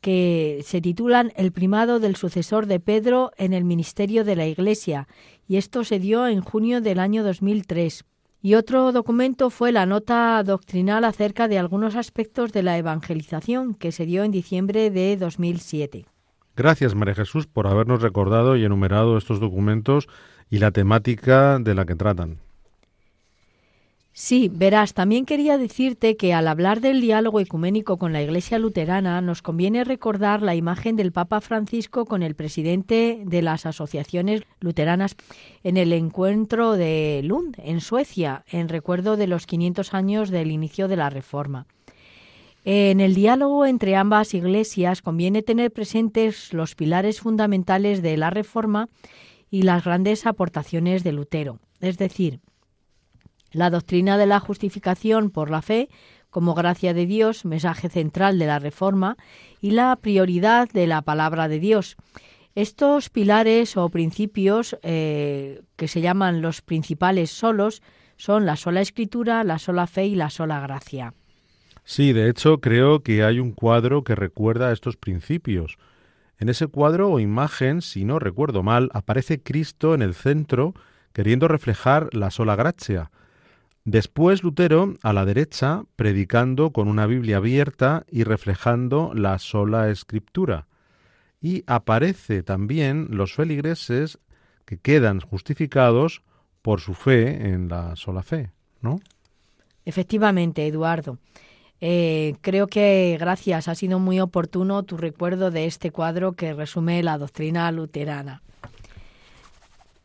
que 0.00 0.60
se 0.64 0.80
titulan 0.80 1.32
El 1.36 1.52
primado 1.52 2.00
del 2.00 2.16
sucesor 2.16 2.66
de 2.66 2.80
Pedro 2.80 3.30
en 3.36 3.52
el 3.52 3.62
ministerio 3.62 4.24
de 4.24 4.34
la 4.34 4.46
Iglesia, 4.46 5.06
y 5.46 5.56
esto 5.56 5.84
se 5.84 6.00
dio 6.00 6.26
en 6.26 6.40
junio 6.40 6.80
del 6.80 6.98
año 6.98 7.22
2003. 7.22 8.04
Y 8.44 8.56
otro 8.56 8.90
documento 8.90 9.50
fue 9.50 9.70
la 9.70 9.86
nota 9.86 10.42
doctrinal 10.42 11.04
acerca 11.04 11.46
de 11.46 11.60
algunos 11.60 11.94
aspectos 11.94 12.52
de 12.52 12.64
la 12.64 12.76
evangelización 12.76 13.74
que 13.74 13.92
se 13.92 14.04
dio 14.04 14.24
en 14.24 14.32
diciembre 14.32 14.90
de 14.90 15.16
2007. 15.16 16.06
Gracias, 16.56 16.96
María 16.96 17.14
Jesús, 17.14 17.46
por 17.46 17.68
habernos 17.68 18.02
recordado 18.02 18.56
y 18.56 18.64
enumerado 18.64 19.16
estos 19.16 19.38
documentos 19.38 20.08
y 20.50 20.58
la 20.58 20.72
temática 20.72 21.60
de 21.60 21.76
la 21.76 21.84
que 21.84 21.94
tratan. 21.94 22.40
Sí, 24.14 24.50
verás, 24.52 24.92
también 24.92 25.24
quería 25.24 25.56
decirte 25.56 26.18
que 26.18 26.34
al 26.34 26.46
hablar 26.46 26.82
del 26.82 27.00
diálogo 27.00 27.40
ecuménico 27.40 27.96
con 27.96 28.12
la 28.12 28.20
Iglesia 28.20 28.58
luterana 28.58 29.22
nos 29.22 29.40
conviene 29.40 29.84
recordar 29.84 30.42
la 30.42 30.54
imagen 30.54 30.96
del 30.96 31.12
Papa 31.12 31.40
Francisco 31.40 32.04
con 32.04 32.22
el 32.22 32.34
presidente 32.34 33.22
de 33.24 33.40
las 33.40 33.64
asociaciones 33.64 34.42
luteranas 34.60 35.16
en 35.64 35.78
el 35.78 35.94
encuentro 35.94 36.72
de 36.72 37.22
Lund, 37.24 37.56
en 37.64 37.80
Suecia, 37.80 38.44
en 38.50 38.68
recuerdo 38.68 39.16
de 39.16 39.28
los 39.28 39.46
500 39.46 39.94
años 39.94 40.28
del 40.28 40.50
inicio 40.50 40.88
de 40.88 40.96
la 40.96 41.08
Reforma. 41.08 41.66
En 42.66 43.00
el 43.00 43.14
diálogo 43.14 43.64
entre 43.64 43.96
ambas 43.96 44.34
iglesias 44.34 45.00
conviene 45.00 45.42
tener 45.42 45.72
presentes 45.72 46.52
los 46.52 46.74
pilares 46.74 47.20
fundamentales 47.20 48.02
de 48.02 48.18
la 48.18 48.28
Reforma 48.28 48.90
y 49.50 49.62
las 49.62 49.84
grandes 49.84 50.26
aportaciones 50.26 51.02
de 51.02 51.12
Lutero, 51.12 51.60
es 51.80 51.96
decir, 51.96 52.40
la 53.52 53.70
doctrina 53.70 54.18
de 54.18 54.26
la 54.26 54.40
justificación 54.40 55.30
por 55.30 55.50
la 55.50 55.62
fe 55.62 55.88
como 56.30 56.54
gracia 56.54 56.94
de 56.94 57.04
Dios, 57.06 57.44
mensaje 57.44 57.90
central 57.90 58.38
de 58.38 58.46
la 58.46 58.58
Reforma, 58.58 59.16
y 59.60 59.72
la 59.72 59.94
prioridad 59.96 60.68
de 60.70 60.86
la 60.86 61.02
palabra 61.02 61.46
de 61.46 61.60
Dios. 61.60 61.96
Estos 62.54 63.10
pilares 63.10 63.76
o 63.76 63.88
principios 63.90 64.76
eh, 64.82 65.62
que 65.76 65.88
se 65.88 66.00
llaman 66.00 66.40
los 66.40 66.62
principales 66.62 67.30
solos 67.30 67.82
son 68.16 68.46
la 68.46 68.56
sola 68.56 68.80
escritura, 68.80 69.44
la 69.44 69.58
sola 69.58 69.86
fe 69.86 70.06
y 70.06 70.14
la 70.14 70.30
sola 70.30 70.60
gracia. 70.60 71.14
Sí, 71.84 72.12
de 72.12 72.30
hecho 72.30 72.60
creo 72.60 73.02
que 73.02 73.24
hay 73.24 73.38
un 73.40 73.52
cuadro 73.52 74.04
que 74.04 74.14
recuerda 74.14 74.72
estos 74.72 74.96
principios. 74.96 75.76
En 76.38 76.48
ese 76.48 76.66
cuadro 76.66 77.10
o 77.10 77.20
imagen, 77.20 77.82
si 77.82 78.04
no 78.04 78.18
recuerdo 78.18 78.62
mal, 78.62 78.90
aparece 78.94 79.42
Cristo 79.42 79.94
en 79.94 80.02
el 80.02 80.14
centro 80.14 80.74
queriendo 81.12 81.48
reflejar 81.48 82.08
la 82.14 82.30
sola 82.30 82.56
gracia, 82.56 83.10
Después 83.84 84.44
Lutero, 84.44 84.94
a 85.02 85.12
la 85.12 85.24
derecha, 85.24 85.84
predicando 85.96 86.72
con 86.72 86.86
una 86.86 87.06
Biblia 87.06 87.38
abierta 87.38 88.04
y 88.08 88.22
reflejando 88.22 89.12
la 89.14 89.38
sola 89.40 89.90
escritura. 89.90 90.68
Y 91.40 91.64
aparece 91.66 92.44
también 92.44 93.08
los 93.10 93.34
feligreses 93.34 94.20
que 94.64 94.78
quedan 94.78 95.20
justificados 95.20 96.22
por 96.62 96.80
su 96.80 96.94
fe 96.94 97.48
en 97.48 97.68
la 97.68 97.96
sola 97.96 98.22
fe, 98.22 98.50
¿no? 98.80 99.00
Efectivamente, 99.84 100.64
Eduardo. 100.66 101.18
Eh, 101.80 102.36
creo 102.40 102.68
que 102.68 103.16
gracias, 103.18 103.66
ha 103.66 103.74
sido 103.74 103.98
muy 103.98 104.20
oportuno 104.20 104.84
tu 104.84 104.96
recuerdo 104.96 105.50
de 105.50 105.66
este 105.66 105.90
cuadro 105.90 106.34
que 106.34 106.54
resume 106.54 107.02
la 107.02 107.18
doctrina 107.18 107.72
luterana. 107.72 108.42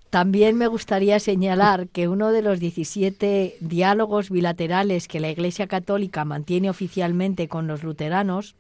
También 0.09 0.55
me 0.57 0.67
gustaría 0.67 1.19
señalar 1.19 1.89
que 1.89 2.07
uno 2.07 2.31
de 2.31 2.41
los 2.41 2.59
17 2.59 3.57
diálogos 3.59 4.29
bilaterales 4.29 5.07
que 5.07 5.19
la 5.19 5.29
Iglesia 5.29 5.67
Católica 5.67 6.23
mantiene 6.23 6.69
oficialmente 6.69 7.47
con 7.49 7.67
los 7.67 7.83
luteranos 7.83 8.55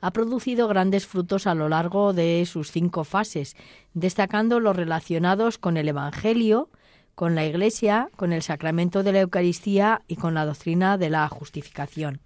ha 0.00 0.10
producido 0.10 0.68
grandes 0.68 1.06
frutos 1.06 1.46
a 1.46 1.54
lo 1.54 1.68
largo 1.68 2.12
de 2.12 2.44
sus 2.46 2.70
cinco 2.70 3.04
fases, 3.04 3.56
destacando 3.94 4.60
los 4.60 4.76
relacionados 4.76 5.58
con 5.58 5.76
el 5.76 5.88
Evangelio, 5.88 6.68
con 7.14 7.34
la 7.34 7.46
Iglesia, 7.46 8.10
con 8.16 8.32
el 8.32 8.42
sacramento 8.42 9.02
de 9.02 9.12
la 9.12 9.20
Eucaristía 9.20 10.02
y 10.06 10.16
con 10.16 10.34
la 10.34 10.44
doctrina 10.44 10.98
de 10.98 11.10
la 11.10 11.26
justificación. 11.28 12.20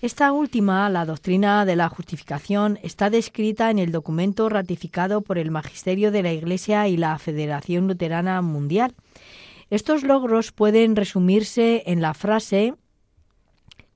Esta 0.00 0.30
última, 0.30 0.88
la 0.90 1.04
doctrina 1.04 1.64
de 1.64 1.74
la 1.74 1.88
justificación, 1.88 2.78
está 2.84 3.10
descrita 3.10 3.68
en 3.68 3.80
el 3.80 3.90
documento 3.90 4.48
ratificado 4.48 5.22
por 5.22 5.38
el 5.38 5.50
Magisterio 5.50 6.12
de 6.12 6.22
la 6.22 6.32
Iglesia 6.32 6.86
y 6.86 6.96
la 6.96 7.18
Federación 7.18 7.88
Luterana 7.88 8.40
Mundial. 8.40 8.94
Estos 9.70 10.04
logros 10.04 10.52
pueden 10.52 10.94
resumirse 10.94 11.82
en 11.86 12.00
la 12.00 12.14
frase 12.14 12.74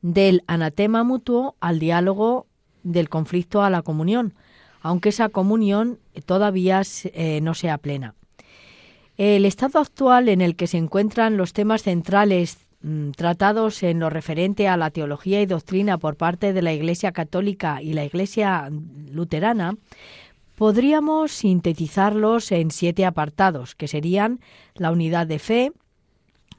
del 0.00 0.42
anatema 0.48 1.04
mutuo 1.04 1.54
al 1.60 1.78
diálogo, 1.78 2.48
del 2.82 3.08
conflicto 3.08 3.62
a 3.62 3.70
la 3.70 3.82
comunión, 3.82 4.34
aunque 4.80 5.10
esa 5.10 5.28
comunión 5.28 6.00
todavía 6.26 6.82
eh, 7.04 7.40
no 7.42 7.54
sea 7.54 7.78
plena. 7.78 8.16
El 9.18 9.44
estado 9.44 9.78
actual 9.78 10.28
en 10.28 10.40
el 10.40 10.56
que 10.56 10.66
se 10.66 10.78
encuentran 10.78 11.36
los 11.36 11.52
temas 11.52 11.84
centrales 11.84 12.58
tratados 13.16 13.83
en 13.83 14.01
lo 14.01 14.11
referente 14.11 14.68
a 14.68 14.77
la 14.77 14.90
teología 14.90 15.40
y 15.40 15.47
doctrina 15.47 15.99
por 15.99 16.16
parte 16.16 16.53
de 16.53 16.62
la 16.62 16.73
Iglesia 16.73 17.12
Católica 17.12 17.81
y 17.81 17.92
la 17.92 18.05
Iglesia 18.05 18.68
Luterana 19.11 19.77
podríamos 20.57 21.33
sintetizarlos 21.33 22.53
en 22.53 22.71
siete 22.71 23.05
apartados, 23.05 23.75
que 23.75 23.88
serían 23.88 24.40
la 24.75 24.92
unidad 24.92 25.27
de 25.27 25.38
fe, 25.38 25.73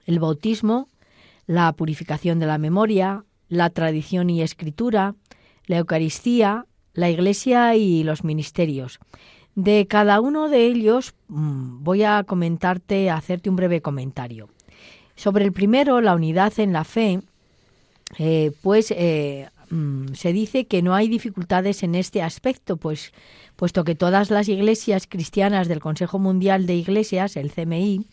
el 0.06 0.20
bautismo, 0.20 0.90
la 1.46 1.72
purificación 1.74 2.40
de 2.40 2.46
la 2.46 2.58
memoria, 2.58 3.24
la 3.48 3.70
tradición 3.70 4.30
y 4.30 4.42
escritura, 4.42 5.16
la 5.68 5.78
Eucaristía, 5.78 6.66
la 6.94 7.10
Iglesia 7.10 7.76
y 7.76 8.04
los 8.04 8.24
ministerios. 8.24 9.00
De 9.56 9.88
cada 9.88 10.20
uno 10.20 10.50
de 10.50 10.66
ellos 10.66 11.14
mm, 11.28 11.84
voy 11.84 12.04
a 12.04 12.24
comentarte, 12.24 13.10
a 13.10 13.16
hacerte 13.16 13.50
un 13.50 13.56
breve 13.56 13.82
comentario. 13.82 14.50
Sobre 15.16 15.46
el 15.46 15.54
primero, 15.54 16.02
la 16.02 16.16
unidad 16.16 16.54
en 16.60 16.74
la 16.74 16.84
fe, 16.84 17.22
eh, 18.18 18.52
pues 18.62 18.92
eh, 18.92 19.50
mm, 19.70 20.14
se 20.14 20.34
dice 20.34 20.66
que 20.66 20.82
no 20.82 20.96
hay 20.96 21.08
dificultades 21.08 21.84
en 21.84 21.96
este 21.96 22.22
aspecto, 22.22 22.78
pues 22.78 23.14
puesto 23.56 23.84
que 23.84 23.96
todas 23.96 24.30
las 24.32 24.50
iglesias 24.50 25.08
cristianas 25.08 25.68
del 25.68 25.80
Consejo 25.80 26.20
Mundial 26.20 26.66
de 26.66 26.76
Iglesias, 26.76 27.38
el 27.38 27.52
CMI, 27.52 28.06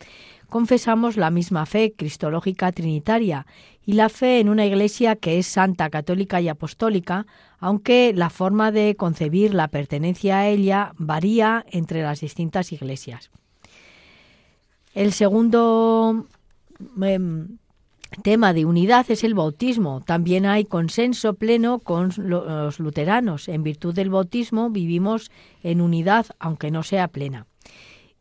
confesamos 0.49 1.17
la 1.17 1.31
misma 1.31 1.65
fe 1.65 1.93
cristológica 1.95 2.71
trinitaria 2.71 3.45
y 3.85 3.93
la 3.93 4.09
fe 4.09 4.39
en 4.39 4.49
una 4.49 4.65
iglesia 4.65 5.15
que 5.15 5.39
es 5.39 5.47
santa, 5.47 5.89
católica 5.89 6.41
y 6.41 6.49
apostólica, 6.49 7.25
aunque 7.59 8.11
la 8.13 8.29
forma 8.29 8.71
de 8.71 8.95
concebir 8.95 9.53
la 9.53 9.69
pertenencia 9.69 10.39
a 10.39 10.47
ella 10.47 10.93
varía 10.97 11.65
entre 11.71 12.01
las 12.01 12.19
distintas 12.19 12.71
iglesias. 12.73 13.31
El 14.93 15.13
segundo 15.13 16.27
em, 17.01 17.57
tema 18.23 18.53
de 18.53 18.65
unidad 18.65 19.05
es 19.09 19.23
el 19.23 19.33
bautismo. 19.33 20.01
También 20.01 20.45
hay 20.45 20.65
consenso 20.65 21.33
pleno 21.35 21.79
con 21.79 22.11
los 22.17 22.79
luteranos. 22.79 23.47
En 23.47 23.63
virtud 23.63 23.93
del 23.93 24.09
bautismo 24.09 24.69
vivimos 24.69 25.31
en 25.63 25.81
unidad, 25.81 26.27
aunque 26.39 26.71
no 26.71 26.83
sea 26.83 27.07
plena. 27.07 27.47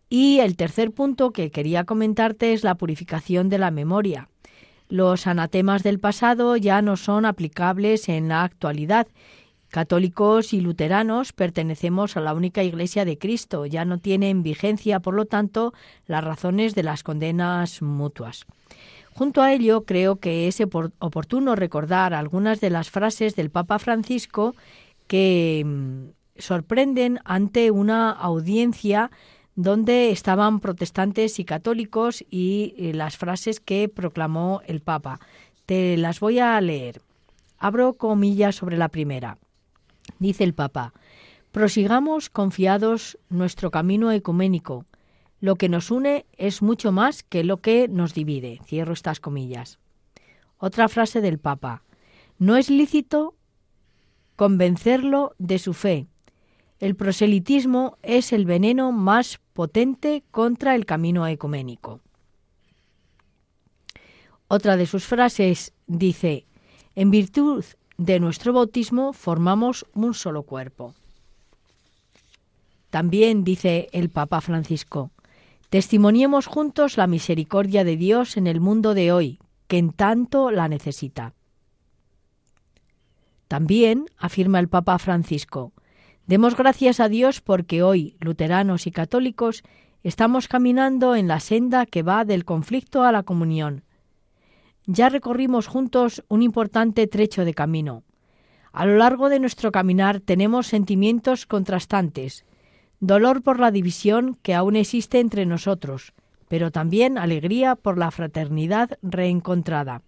Y 0.08 0.40
el 0.40 0.56
tercer 0.56 0.90
punto 0.90 1.30
que 1.32 1.50
quería 1.50 1.84
comentarte 1.84 2.52
es 2.52 2.64
la 2.64 2.74
purificación 2.74 3.48
de 3.48 3.58
la 3.58 3.70
memoria. 3.70 4.28
Los 4.88 5.28
anatemas 5.28 5.84
del 5.84 6.00
pasado 6.00 6.56
ya 6.56 6.82
no 6.82 6.96
son 6.96 7.24
aplicables 7.24 8.08
en 8.08 8.28
la 8.28 8.42
actualidad. 8.42 9.06
Católicos 9.70 10.52
y 10.52 10.60
luteranos 10.60 11.32
pertenecemos 11.32 12.16
a 12.16 12.20
la 12.20 12.34
única 12.34 12.64
Iglesia 12.64 13.04
de 13.04 13.18
Cristo. 13.18 13.66
Ya 13.66 13.84
no 13.84 13.98
tienen 13.98 14.42
vigencia, 14.42 14.98
por 14.98 15.14
lo 15.14 15.26
tanto, 15.26 15.72
las 16.06 16.24
razones 16.24 16.74
de 16.74 16.82
las 16.82 17.04
condenas 17.04 17.80
mutuas. 17.80 18.46
Junto 19.12 19.42
a 19.42 19.52
ello, 19.52 19.84
creo 19.84 20.16
que 20.16 20.48
es 20.48 20.60
oportuno 20.60 21.54
recordar 21.54 22.14
algunas 22.14 22.60
de 22.60 22.70
las 22.70 22.90
frases 22.90 23.36
del 23.36 23.50
Papa 23.50 23.78
Francisco 23.78 24.56
que 25.06 25.62
mm, 25.64 26.40
sorprenden 26.40 27.20
ante 27.24 27.70
una 27.70 28.10
audiencia 28.10 29.12
donde 29.54 30.10
estaban 30.10 30.58
protestantes 30.58 31.38
y 31.38 31.44
católicos 31.44 32.24
y 32.28 32.74
eh, 32.76 32.92
las 32.92 33.16
frases 33.16 33.60
que 33.60 33.88
proclamó 33.88 34.62
el 34.66 34.80
Papa. 34.80 35.20
Te 35.66 35.96
las 35.96 36.18
voy 36.18 36.40
a 36.40 36.60
leer. 36.60 37.02
Abro 37.58 37.94
comillas 37.94 38.56
sobre 38.56 38.76
la 38.76 38.88
primera. 38.88 39.38
Dice 40.18 40.44
el 40.44 40.54
Papa, 40.54 40.92
prosigamos 41.52 42.30
confiados 42.30 43.18
nuestro 43.28 43.70
camino 43.70 44.12
ecuménico, 44.12 44.86
lo 45.40 45.56
que 45.56 45.68
nos 45.68 45.90
une 45.90 46.26
es 46.36 46.62
mucho 46.62 46.92
más 46.92 47.22
que 47.22 47.44
lo 47.44 47.58
que 47.58 47.88
nos 47.88 48.14
divide. 48.14 48.60
Cierro 48.66 48.92
estas 48.92 49.20
comillas. 49.20 49.78
Otra 50.58 50.88
frase 50.88 51.20
del 51.20 51.38
Papa. 51.38 51.82
No 52.38 52.56
es 52.56 52.68
lícito 52.68 53.34
convencerlo 54.36 55.34
de 55.38 55.58
su 55.58 55.72
fe. 55.72 56.06
El 56.78 56.94
proselitismo 56.94 57.98
es 58.02 58.32
el 58.32 58.46
veneno 58.46 58.92
más 58.92 59.40
potente 59.52 60.22
contra 60.30 60.74
el 60.74 60.86
camino 60.86 61.26
ecuménico. 61.26 62.00
Otra 64.48 64.76
de 64.76 64.86
sus 64.86 65.04
frases 65.04 65.72
dice, 65.86 66.46
en 66.94 67.10
virtud 67.10 67.64
de 68.00 68.18
nuestro 68.18 68.54
bautismo 68.54 69.12
formamos 69.12 69.84
un 69.92 70.14
solo 70.14 70.44
cuerpo. 70.44 70.94
También 72.88 73.44
dice 73.44 73.90
el 73.92 74.08
Papa 74.08 74.40
Francisco, 74.40 75.10
Testimoniemos 75.68 76.46
juntos 76.46 76.96
la 76.96 77.06
misericordia 77.06 77.84
de 77.84 77.98
Dios 77.98 78.38
en 78.38 78.46
el 78.46 78.58
mundo 78.58 78.94
de 78.94 79.12
hoy, 79.12 79.38
que 79.68 79.76
en 79.76 79.92
tanto 79.92 80.50
la 80.50 80.66
necesita. 80.66 81.34
También, 83.48 84.06
afirma 84.16 84.60
el 84.60 84.68
Papa 84.68 84.98
Francisco, 84.98 85.74
demos 86.26 86.56
gracias 86.56 87.00
a 87.00 87.08
Dios 87.10 87.42
porque 87.42 87.82
hoy, 87.82 88.16
luteranos 88.18 88.86
y 88.86 88.92
católicos, 88.92 89.62
estamos 90.02 90.48
caminando 90.48 91.16
en 91.16 91.28
la 91.28 91.38
senda 91.38 91.84
que 91.84 92.02
va 92.02 92.24
del 92.24 92.46
conflicto 92.46 93.04
a 93.04 93.12
la 93.12 93.24
comunión. 93.24 93.84
Ya 94.92 95.08
recorrimos 95.08 95.68
juntos 95.68 96.24
un 96.26 96.42
importante 96.42 97.06
trecho 97.06 97.44
de 97.44 97.54
camino. 97.54 98.02
A 98.72 98.84
lo 98.86 98.96
largo 98.96 99.28
de 99.28 99.38
nuestro 99.38 99.70
caminar 99.70 100.18
tenemos 100.18 100.66
sentimientos 100.66 101.46
contrastantes, 101.46 102.44
dolor 102.98 103.40
por 103.44 103.60
la 103.60 103.70
división 103.70 104.36
que 104.42 104.52
aún 104.52 104.74
existe 104.74 105.20
entre 105.20 105.46
nosotros, 105.46 106.12
pero 106.48 106.72
también 106.72 107.18
alegría 107.18 107.76
por 107.76 107.98
la 107.98 108.10
fraternidad 108.10 108.98
reencontrada. 109.00 110.02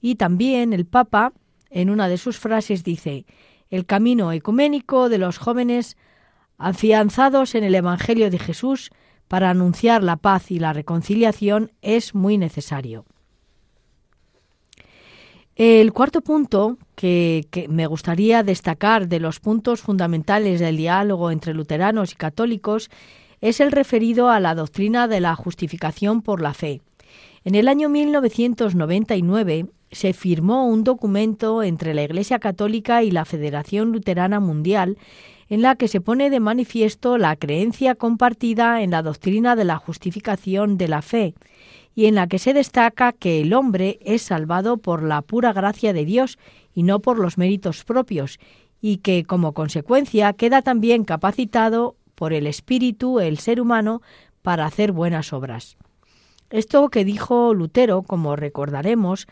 Y 0.00 0.16
también 0.16 0.72
el 0.72 0.84
Papa, 0.84 1.34
en 1.70 1.90
una 1.90 2.08
de 2.08 2.18
sus 2.18 2.40
frases, 2.40 2.82
dice, 2.82 3.26
el 3.70 3.86
camino 3.86 4.32
ecuménico 4.32 5.08
de 5.08 5.18
los 5.18 5.38
jóvenes 5.38 5.96
afianzados 6.58 7.54
en 7.54 7.62
el 7.62 7.76
Evangelio 7.76 8.28
de 8.28 8.40
Jesús 8.40 8.90
para 9.34 9.50
anunciar 9.50 10.04
la 10.04 10.14
paz 10.14 10.52
y 10.52 10.60
la 10.60 10.72
reconciliación 10.72 11.72
es 11.82 12.14
muy 12.14 12.38
necesario. 12.38 13.04
El 15.56 15.92
cuarto 15.92 16.20
punto 16.20 16.78
que, 16.94 17.48
me 17.68 17.88
gustaría 17.88 18.44
destacar 18.44 19.08
de 19.08 19.18
los 19.18 19.40
puntos 19.40 19.80
fundamentales 19.80 20.60
del 20.60 20.76
diálogo 20.76 21.32
entre 21.32 21.52
luteranos 21.52 22.12
y 22.12 22.14
católicos 22.14 22.90
es 23.40 23.58
el 23.58 23.72
referido 23.72 24.30
a 24.30 24.38
la 24.38 24.54
doctrina 24.54 25.08
de 25.08 25.20
la 25.20 25.34
justificación 25.34 26.22
por 26.22 26.40
la 26.40 26.54
fe. 26.54 26.80
En 27.42 27.56
el 27.56 27.66
año 27.66 27.88
1999 27.88 29.66
se 29.90 30.12
firmó 30.12 30.68
un 30.68 30.84
documento 30.84 31.64
entre 31.64 31.92
la 31.92 32.04
Iglesia 32.04 32.38
Católica 32.38 33.02
y 33.02 33.10
la 33.10 33.24
Federación 33.24 33.90
Luterana 33.90 34.38
Mundial 34.38 34.96
en 35.48 35.62
la 35.62 35.76
que 35.76 35.88
se 35.88 36.00
pone 36.00 36.30
de 36.30 36.40
manifiesto 36.40 37.18
la 37.18 37.36
creencia 37.36 37.94
compartida 37.94 38.82
en 38.82 38.90
la 38.90 39.02
doctrina 39.02 39.56
de 39.56 39.64
la 39.64 39.76
justificación 39.76 40.78
de 40.78 40.88
la 40.88 41.02
fe 41.02 41.34
y 41.94 42.06
en 42.06 42.14
la 42.14 42.26
que 42.26 42.38
se 42.38 42.54
destaca 42.54 43.12
que 43.12 43.40
el 43.40 43.52
hombre 43.52 43.98
es 44.02 44.22
salvado 44.22 44.78
por 44.78 45.02
la 45.02 45.22
pura 45.22 45.52
gracia 45.52 45.92
de 45.92 46.04
Dios 46.04 46.38
y 46.74 46.82
no 46.82 47.00
por 47.00 47.18
los 47.18 47.38
méritos 47.38 47.84
propios, 47.84 48.38
y 48.80 48.98
que 48.98 49.24
como 49.24 49.52
consecuencia 49.52 50.32
queda 50.32 50.60
también 50.60 51.04
capacitado 51.04 51.96
por 52.14 52.32
el 52.32 52.46
Espíritu 52.46 53.20
el 53.20 53.38
ser 53.38 53.60
humano 53.60 54.02
para 54.42 54.66
hacer 54.66 54.92
buenas 54.92 55.32
obras. 55.32 55.76
Esto 56.50 56.88
que 56.88 57.04
dijo 57.04 57.54
Lutero, 57.54 58.02
como 58.02 58.36
recordaremos, 58.36 59.26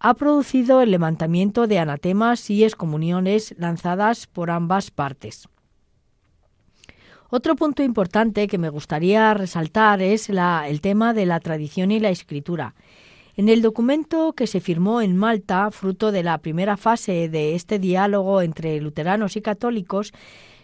ha 0.00 0.14
producido 0.14 0.80
el 0.80 0.90
levantamiento 0.90 1.66
de 1.66 1.78
anatemas 1.78 2.50
y 2.50 2.64
excomuniones 2.64 3.54
lanzadas 3.58 4.26
por 4.26 4.50
ambas 4.50 4.90
partes. 4.90 5.48
Otro 7.30 7.56
punto 7.56 7.82
importante 7.82 8.46
que 8.46 8.56
me 8.56 8.70
gustaría 8.70 9.34
resaltar 9.34 10.00
es 10.00 10.30
el 10.30 10.80
tema 10.80 11.12
de 11.12 11.26
la 11.26 11.40
tradición 11.40 11.90
y 11.90 12.00
la 12.00 12.10
escritura. 12.10 12.74
En 13.36 13.48
el 13.48 13.60
documento 13.60 14.32
que 14.32 14.46
se 14.46 14.60
firmó 14.60 15.00
en 15.00 15.16
Malta, 15.16 15.70
fruto 15.70 16.10
de 16.10 16.22
la 16.22 16.38
primera 16.38 16.76
fase 16.76 17.28
de 17.28 17.54
este 17.54 17.78
diálogo 17.78 18.40
entre 18.40 18.80
luteranos 18.80 19.36
y 19.36 19.42
católicos, 19.42 20.12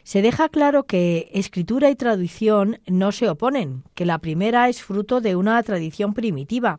se 0.05 0.21
deja 0.21 0.51
claro 0.51 0.85
que 0.85 1.31
escritura 1.33 1.89
y 1.89 1.97
tradición 1.97 2.79
no 2.87 3.11
se 3.11 3.27
oponen, 3.27 3.85
que 3.95 4.05
la 4.05 4.19
primera 4.19 4.69
es 4.69 4.83
fruto 4.83 5.23
de 5.23 5.35
una 5.35 5.63
tradición 5.63 6.13
primitiva 6.13 6.79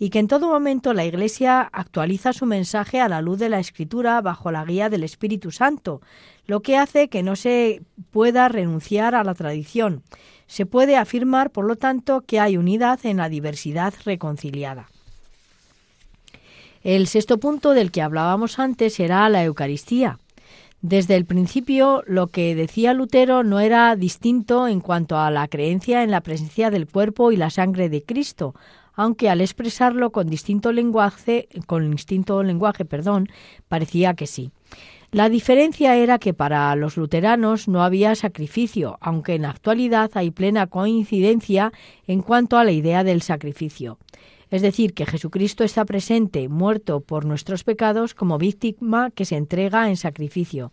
y 0.00 0.10
que 0.10 0.18
en 0.18 0.26
todo 0.26 0.48
momento 0.48 0.92
la 0.92 1.04
Iglesia 1.04 1.60
actualiza 1.60 2.32
su 2.32 2.46
mensaje 2.46 3.00
a 3.00 3.08
la 3.08 3.22
luz 3.22 3.38
de 3.38 3.48
la 3.48 3.60
escritura 3.60 4.20
bajo 4.20 4.50
la 4.50 4.64
guía 4.64 4.88
del 4.88 5.04
Espíritu 5.04 5.52
Santo, 5.52 6.00
lo 6.46 6.62
que 6.62 6.76
hace 6.76 7.08
que 7.08 7.22
no 7.22 7.36
se 7.36 7.82
pueda 8.10 8.48
renunciar 8.48 9.14
a 9.14 9.22
la 9.22 9.34
tradición. 9.34 10.02
Se 10.48 10.66
puede 10.66 10.96
afirmar, 10.96 11.50
por 11.50 11.66
lo 11.66 11.76
tanto, 11.76 12.22
que 12.22 12.40
hay 12.40 12.56
unidad 12.56 12.98
en 13.06 13.18
la 13.18 13.28
diversidad 13.28 13.94
reconciliada. 14.04 14.88
El 16.82 17.06
sexto 17.06 17.38
punto 17.38 17.70
del 17.70 17.92
que 17.92 18.02
hablábamos 18.02 18.58
antes 18.58 18.98
era 18.98 19.26
la 19.28 19.44
Eucaristía. 19.44 20.18
Desde 20.86 21.16
el 21.16 21.24
principio, 21.24 22.02
lo 22.06 22.26
que 22.26 22.54
decía 22.54 22.92
Lutero 22.92 23.42
no 23.42 23.58
era 23.58 23.96
distinto 23.96 24.68
en 24.68 24.80
cuanto 24.80 25.16
a 25.16 25.30
la 25.30 25.48
creencia 25.48 26.02
en 26.02 26.10
la 26.10 26.20
presencia 26.20 26.70
del 26.70 26.86
cuerpo 26.86 27.32
y 27.32 27.38
la 27.38 27.48
sangre 27.48 27.88
de 27.88 28.02
Cristo, 28.02 28.54
aunque 28.92 29.30
al 29.30 29.40
expresarlo 29.40 30.10
con 30.10 30.28
distinto 30.28 30.72
lenguaje, 30.72 31.48
con 31.66 31.90
distinto 31.90 32.42
lenguaje, 32.42 32.84
perdón, 32.84 33.30
parecía 33.66 34.12
que 34.12 34.26
sí. 34.26 34.50
La 35.10 35.30
diferencia 35.30 35.96
era 35.96 36.18
que 36.18 36.34
para 36.34 36.76
los 36.76 36.98
luteranos 36.98 37.66
no 37.66 37.82
había 37.82 38.14
sacrificio, 38.14 38.98
aunque 39.00 39.36
en 39.36 39.42
la 39.42 39.50
actualidad 39.50 40.10
hay 40.12 40.32
plena 40.32 40.66
coincidencia 40.66 41.72
en 42.06 42.20
cuanto 42.20 42.58
a 42.58 42.64
la 42.64 42.72
idea 42.72 43.04
del 43.04 43.22
sacrificio. 43.22 43.96
Es 44.54 44.62
decir, 44.62 44.94
que 44.94 45.04
Jesucristo 45.04 45.64
está 45.64 45.84
presente, 45.84 46.48
muerto 46.48 47.00
por 47.00 47.24
nuestros 47.24 47.64
pecados, 47.64 48.14
como 48.14 48.38
víctima 48.38 49.10
que 49.10 49.24
se 49.24 49.34
entrega 49.34 49.88
en 49.88 49.96
sacrificio. 49.96 50.70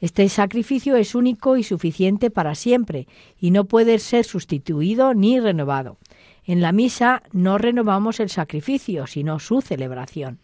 Este 0.00 0.26
sacrificio 0.30 0.96
es 0.96 1.14
único 1.14 1.58
y 1.58 1.62
suficiente 1.62 2.30
para 2.30 2.54
siempre, 2.54 3.06
y 3.38 3.50
no 3.50 3.66
puede 3.66 3.98
ser 3.98 4.24
sustituido 4.24 5.12
ni 5.12 5.40
renovado. 5.40 5.98
En 6.46 6.62
la 6.62 6.72
misa 6.72 7.22
no 7.30 7.58
renovamos 7.58 8.18
el 8.18 8.30
sacrificio, 8.30 9.06
sino 9.06 9.38
su 9.40 9.60
celebración. 9.60 10.38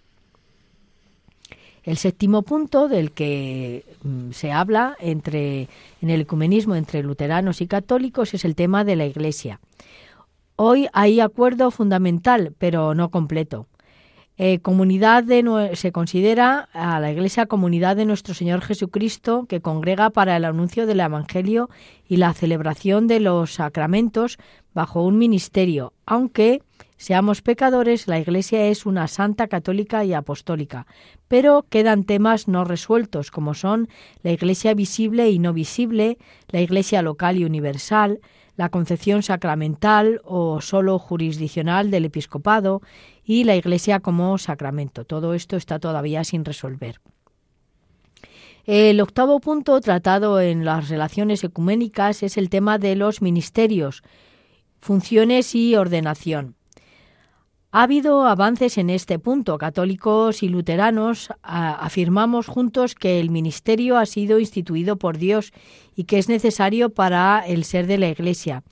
El 1.84 1.96
séptimo 1.96 2.42
punto 2.42 2.88
del 2.88 3.12
que 3.12 3.86
mm, 4.02 4.32
se 4.32 4.52
habla 4.52 4.94
entre, 5.00 5.70
en 6.02 6.10
el 6.10 6.20
ecumenismo 6.20 6.76
entre 6.76 7.02
luteranos 7.02 7.62
y 7.62 7.66
católicos 7.66 8.34
es 8.34 8.44
el 8.44 8.54
tema 8.54 8.84
de 8.84 8.96
la 8.96 9.06
Iglesia. 9.06 9.58
Hoy 10.56 10.86
hay 10.92 11.18
acuerdo 11.18 11.72
fundamental, 11.72 12.54
pero 12.58 12.94
no 12.94 13.10
completo. 13.10 13.66
Eh, 14.36 14.60
comunidad 14.60 15.24
se 15.74 15.92
considera 15.92 16.68
a 16.72 17.00
la 17.00 17.10
Iglesia 17.10 17.46
comunidad 17.46 17.96
de 17.96 18.04
nuestro 18.04 18.34
Señor 18.34 18.62
Jesucristo 18.62 19.46
que 19.48 19.60
congrega 19.60 20.10
para 20.10 20.36
el 20.36 20.44
anuncio 20.44 20.86
del 20.86 21.00
Evangelio 21.00 21.70
y 22.08 22.16
la 22.18 22.32
celebración 22.34 23.08
de 23.08 23.20
los 23.20 23.54
sacramentos 23.54 24.38
bajo 24.72 25.02
un 25.02 25.18
ministerio, 25.18 25.92
aunque 26.06 26.62
seamos 26.96 27.42
pecadores, 27.42 28.06
la 28.06 28.18
Iglesia 28.18 28.66
es 28.66 28.86
una 28.86 29.08
santa 29.08 29.48
católica 29.48 30.04
y 30.04 30.14
apostólica, 30.14 30.86
pero 31.28 31.64
quedan 31.68 32.04
temas 32.04 32.48
no 32.48 32.64
resueltos 32.64 33.30
como 33.30 33.54
son 33.54 33.88
la 34.22 34.32
Iglesia 34.32 34.74
visible 34.74 35.30
y 35.30 35.38
no 35.38 35.52
visible, 35.52 36.18
la 36.48 36.60
Iglesia 36.60 37.02
local 37.02 37.38
y 37.38 37.44
universal, 37.44 38.20
la 38.56 38.68
concepción 38.68 39.22
sacramental 39.22 40.20
o 40.24 40.60
solo 40.60 40.98
jurisdiccional 40.98 41.90
del 41.90 42.04
episcopado 42.04 42.82
y 43.24 43.44
la 43.44 43.56
Iglesia 43.56 44.00
como 44.00 44.38
sacramento. 44.38 45.04
Todo 45.04 45.34
esto 45.34 45.56
está 45.56 45.78
todavía 45.78 46.24
sin 46.24 46.44
resolver. 46.44 47.00
El 48.66 49.00
octavo 49.00 49.40
punto 49.40 49.78
tratado 49.80 50.40
en 50.40 50.64
las 50.64 50.88
relaciones 50.88 51.44
ecuménicas 51.44 52.22
es 52.22 52.38
el 52.38 52.48
tema 52.48 52.78
de 52.78 52.96
los 52.96 53.20
ministerios, 53.20 54.02
funciones 54.80 55.54
y 55.54 55.76
ordenación. 55.76 56.54
Ha 57.76 57.82
habido 57.82 58.24
avances 58.28 58.78
en 58.78 58.88
este 58.88 59.18
punto. 59.18 59.58
Católicos 59.58 60.44
y 60.44 60.48
luteranos 60.48 61.30
afirmamos 61.42 62.46
juntos 62.46 62.94
que 62.94 63.18
el 63.18 63.30
ministerio 63.30 63.98
ha 63.98 64.06
sido 64.06 64.38
instituido 64.38 64.94
por 64.94 65.18
Dios 65.18 65.52
y 65.96 66.04
que 66.04 66.18
es 66.18 66.28
necesario 66.28 66.90
para 66.90 67.42
el 67.44 67.64
ser 67.64 67.88
de 67.88 67.98
la 67.98 68.08
Iglesia. 68.08 68.62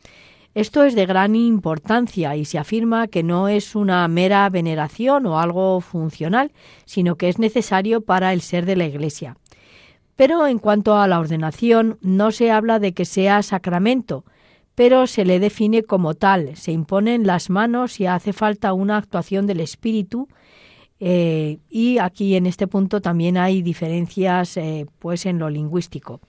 Esto 0.54 0.84
es 0.84 0.94
de 0.94 1.04
gran 1.04 1.34
importancia 1.34 2.36
y 2.36 2.44
se 2.44 2.58
afirma 2.58 3.08
que 3.08 3.24
no 3.24 3.48
es 3.48 3.74
una 3.74 4.06
mera 4.06 4.48
veneración 4.50 5.26
o 5.26 5.40
algo 5.40 5.80
funcional, 5.80 6.52
sino 6.84 7.16
que 7.16 7.28
es 7.28 7.40
necesario 7.40 8.02
para 8.02 8.32
el 8.32 8.40
ser 8.40 8.66
de 8.66 8.76
la 8.76 8.84
Iglesia. 8.84 9.36
Pero 10.14 10.46
en 10.46 10.60
cuanto 10.60 10.96
a 10.96 11.08
la 11.08 11.18
ordenación, 11.18 11.98
no 12.02 12.30
se 12.30 12.52
habla 12.52 12.78
de 12.78 12.94
que 12.94 13.04
sea 13.04 13.42
sacramento, 13.42 14.24
pero 14.74 15.06
se 15.06 15.24
le 15.24 15.38
define 15.38 15.82
como 15.82 16.14
tal, 16.14 16.56
se 16.56 16.72
imponen 16.72 17.26
las 17.26 17.50
manos 17.50 18.00
y 18.00 18.06
hace 18.06 18.32
falta 18.32 18.72
una 18.72 18.96
actuación 18.96 19.46
del 19.46 19.60
espíritu. 19.60 20.28
Eh, 20.98 21.58
y 21.68 21.98
aquí 21.98 22.36
en 22.36 22.46
este 22.46 22.68
punto 22.68 23.00
también 23.00 23.36
hay 23.36 23.60
diferencias 23.60 24.56
eh, 24.56 24.86
pues 24.98 25.26
en 25.26 25.38
lo 25.38 25.50
lingüístico. 25.50 26.20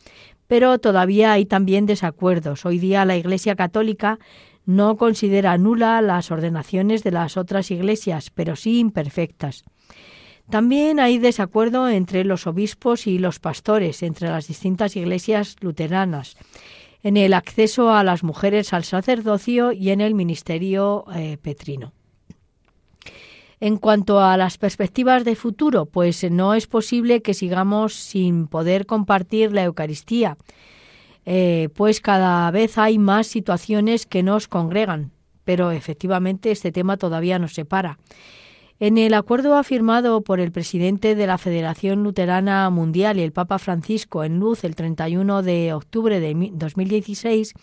Pero 0.47 0.77
todavía 0.79 1.31
hay 1.31 1.45
también 1.45 1.85
desacuerdos. 1.85 2.65
Hoy 2.65 2.79
día 2.79 3.05
la 3.05 3.15
Iglesia 3.15 3.55
Católica 3.55 4.19
no 4.65 4.97
considera 4.97 5.57
nula 5.57 6.01
las 6.01 6.31
ordenaciones 6.31 7.03
de 7.03 7.11
las 7.11 7.37
otras 7.37 7.71
iglesias, 7.71 8.29
pero 8.29 8.55
sí 8.55 8.79
imperfectas. 8.79 9.63
También 10.49 10.99
hay 10.99 11.19
desacuerdo 11.19 11.87
entre 11.87 12.25
los 12.25 12.47
obispos 12.47 13.07
y 13.07 13.17
los 13.17 13.39
pastores, 13.39 14.03
entre 14.03 14.27
las 14.27 14.47
distintas 14.47 14.95
iglesias 14.97 15.55
luteranas 15.61 16.35
en 17.04 17.18
el 17.18 17.34
acceso 17.34 17.93
a 17.93 18.04
las 18.04 18.24
mujeres 18.24 18.74
al 18.74 18.86
sacerdocio 18.86 19.72
y 19.72 19.91
en 19.91 20.01
el 20.01 20.16
ministerio 20.16 21.06
eh, 21.14 21.38
petrino. 21.41 21.93
En 23.60 23.78
cuanto 23.78 24.20
a 24.20 24.36
las 24.36 24.58
perspectivas 24.58 25.24
de 25.24 25.36
futuro, 25.36 25.86
pues 25.86 26.30
no 26.30 26.54
es 26.54 26.68
posible 26.68 27.22
que 27.22 27.34
sigamos 27.34 27.93
sin 27.93 28.47
poder 28.47 28.86
compartir 28.86 29.54
la 29.54 29.64
Eucaristía, 29.64 30.38
eh, 31.26 31.70
pues 31.74 32.01
cada 32.01 32.51
vez 32.51 32.78
hay 32.78 32.97
más 32.97 33.28
situaciones 33.28 34.06
que 34.06 34.24
nos 34.24 34.47
congregan, 34.47 35.12
pero 35.45 35.72
efectivamente 35.72 36.51
este 36.51 36.72
tema 36.72 36.97
todavía 36.97 37.39
nos 37.39 37.54
separa. 37.54 37.99
En 38.80 38.97
el 38.97 39.13
acuerdo 39.13 39.55
afirmado 39.55 40.21
por 40.21 40.39
el 40.39 40.51
presidente 40.51 41.15
de 41.15 41.28
la 41.28 41.38
Federación 41.38 42.03
Luterana 42.03 42.69
Mundial 42.69 43.19
y 43.19 43.21
el 43.21 43.32
Papa 43.32 43.59
Francisco 43.59 44.24
en 44.24 44.39
Luz 44.39 44.63
el 44.63 44.76
31 44.76 45.43
de 45.43 45.74
octubre 45.74 46.19
de 46.19 46.51
2016, 46.53 47.53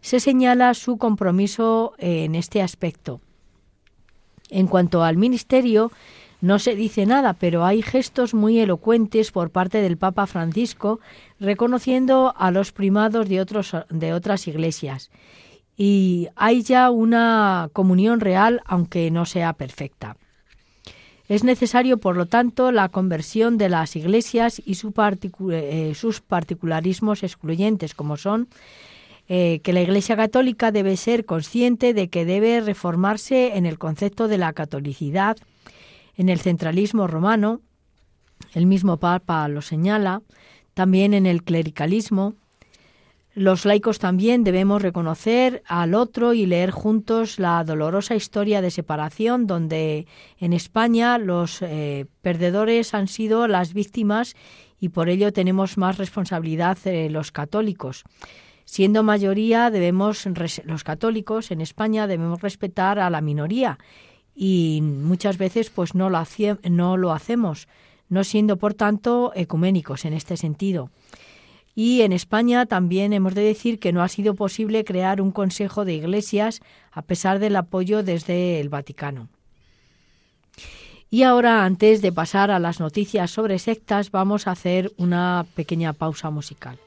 se 0.00 0.20
señala 0.20 0.74
su 0.74 0.96
compromiso 0.98 1.94
en 1.98 2.34
este 2.34 2.62
aspecto. 2.62 3.20
En 4.50 4.66
cuanto 4.66 5.02
al 5.02 5.16
ministerio, 5.16 5.90
no 6.40 6.58
se 6.58 6.74
dice 6.74 7.04
nada, 7.06 7.34
pero 7.34 7.64
hay 7.64 7.82
gestos 7.82 8.34
muy 8.34 8.58
elocuentes 8.58 9.30
por 9.30 9.50
parte 9.50 9.82
del 9.82 9.98
Papa 9.98 10.26
Francisco 10.26 11.00
reconociendo 11.38 12.34
a 12.36 12.50
los 12.50 12.72
primados 12.72 13.28
de, 13.28 13.40
otros, 13.40 13.76
de 13.88 14.12
otras 14.12 14.46
iglesias. 14.48 15.10
Y 15.76 16.28
hay 16.36 16.62
ya 16.62 16.90
una 16.90 17.70
comunión 17.72 18.20
real, 18.20 18.62
aunque 18.66 19.10
no 19.10 19.24
sea 19.24 19.52
perfecta. 19.52 20.16
Es 21.30 21.44
necesario, 21.44 21.98
por 21.98 22.16
lo 22.16 22.26
tanto, 22.26 22.72
la 22.72 22.88
conversión 22.88 23.56
de 23.56 23.68
las 23.68 23.94
iglesias 23.94 24.60
y 24.66 24.76
eh, 25.52 25.92
sus 25.94 26.20
particularismos 26.22 27.22
excluyentes, 27.22 27.94
como 27.94 28.16
son 28.16 28.48
eh, 29.28 29.60
que 29.62 29.72
la 29.72 29.80
Iglesia 29.80 30.16
Católica 30.16 30.72
debe 30.72 30.96
ser 30.96 31.24
consciente 31.24 31.94
de 31.94 32.08
que 32.08 32.24
debe 32.24 32.60
reformarse 32.60 33.56
en 33.56 33.64
el 33.64 33.78
concepto 33.78 34.26
de 34.26 34.38
la 34.38 34.52
catolicidad, 34.52 35.36
en 36.16 36.30
el 36.30 36.40
centralismo 36.40 37.06
romano, 37.06 37.60
el 38.52 38.66
mismo 38.66 38.96
Papa 38.96 39.46
lo 39.46 39.62
señala, 39.62 40.22
también 40.74 41.14
en 41.14 41.26
el 41.26 41.44
clericalismo, 41.44 42.34
los 43.34 43.64
laicos 43.64 44.00
también 44.00 44.42
debemos 44.42 44.82
reconocer 44.82 45.62
al 45.66 45.94
otro 45.94 46.34
y 46.34 46.46
leer 46.46 46.72
juntos 46.72 47.38
la 47.38 47.62
dolorosa 47.62 48.16
historia 48.16 48.60
de 48.60 48.72
separación 48.72 49.46
donde 49.46 50.06
en 50.38 50.52
España 50.52 51.16
los 51.16 51.62
eh, 51.62 52.06
perdedores 52.22 52.92
han 52.92 53.06
sido 53.06 53.46
las 53.46 53.72
víctimas 53.72 54.34
y 54.80 54.88
por 54.88 55.08
ello 55.08 55.32
tenemos 55.32 55.78
más 55.78 55.98
responsabilidad 55.98 56.78
eh, 56.86 57.08
los 57.08 57.30
católicos. 57.30 58.02
Siendo 58.64 59.02
mayoría, 59.02 59.70
debemos 59.70 60.26
los 60.64 60.84
católicos 60.84 61.50
en 61.50 61.60
España 61.60 62.06
debemos 62.08 62.40
respetar 62.40 62.98
a 62.98 63.10
la 63.10 63.20
minoría 63.20 63.78
y 64.34 64.80
muchas 64.82 65.38
veces 65.38 65.70
pues 65.70 65.94
no 65.94 66.10
lo, 66.10 66.20
no 66.68 66.96
lo 66.96 67.12
hacemos, 67.12 67.68
no 68.08 68.24
siendo 68.24 68.56
por 68.56 68.74
tanto 68.74 69.32
ecuménicos 69.36 70.04
en 70.04 70.14
este 70.14 70.36
sentido. 70.36 70.90
Y 71.74 72.02
en 72.02 72.12
España 72.12 72.66
también 72.66 73.12
hemos 73.12 73.34
de 73.34 73.42
decir 73.42 73.78
que 73.78 73.92
no 73.92 74.02
ha 74.02 74.08
sido 74.08 74.34
posible 74.34 74.84
crear 74.84 75.20
un 75.20 75.30
Consejo 75.30 75.84
de 75.84 75.94
Iglesias 75.94 76.60
a 76.90 77.02
pesar 77.02 77.38
del 77.38 77.56
apoyo 77.56 78.02
desde 78.02 78.60
el 78.60 78.68
Vaticano. 78.68 79.28
Y 81.10 81.24
ahora, 81.24 81.64
antes 81.64 82.02
de 82.02 82.12
pasar 82.12 82.50
a 82.50 82.60
las 82.60 82.78
noticias 82.78 83.30
sobre 83.30 83.58
sectas, 83.58 84.10
vamos 84.10 84.46
a 84.46 84.52
hacer 84.52 84.92
una 84.96 85.44
pequeña 85.54 85.92
pausa 85.92 86.30
musical. 86.30 86.78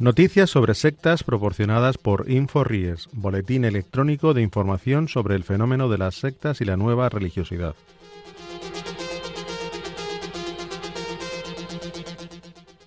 Noticias 0.00 0.48
sobre 0.48 0.74
sectas 0.74 1.22
proporcionadas 1.24 1.98
por 1.98 2.30
InfoRies, 2.30 3.10
boletín 3.12 3.66
electrónico 3.66 4.32
de 4.32 4.40
información 4.40 5.08
sobre 5.08 5.34
el 5.34 5.44
fenómeno 5.44 5.90
de 5.90 5.98
las 5.98 6.14
sectas 6.14 6.62
y 6.62 6.64
la 6.64 6.78
nueva 6.78 7.10
religiosidad. 7.10 7.74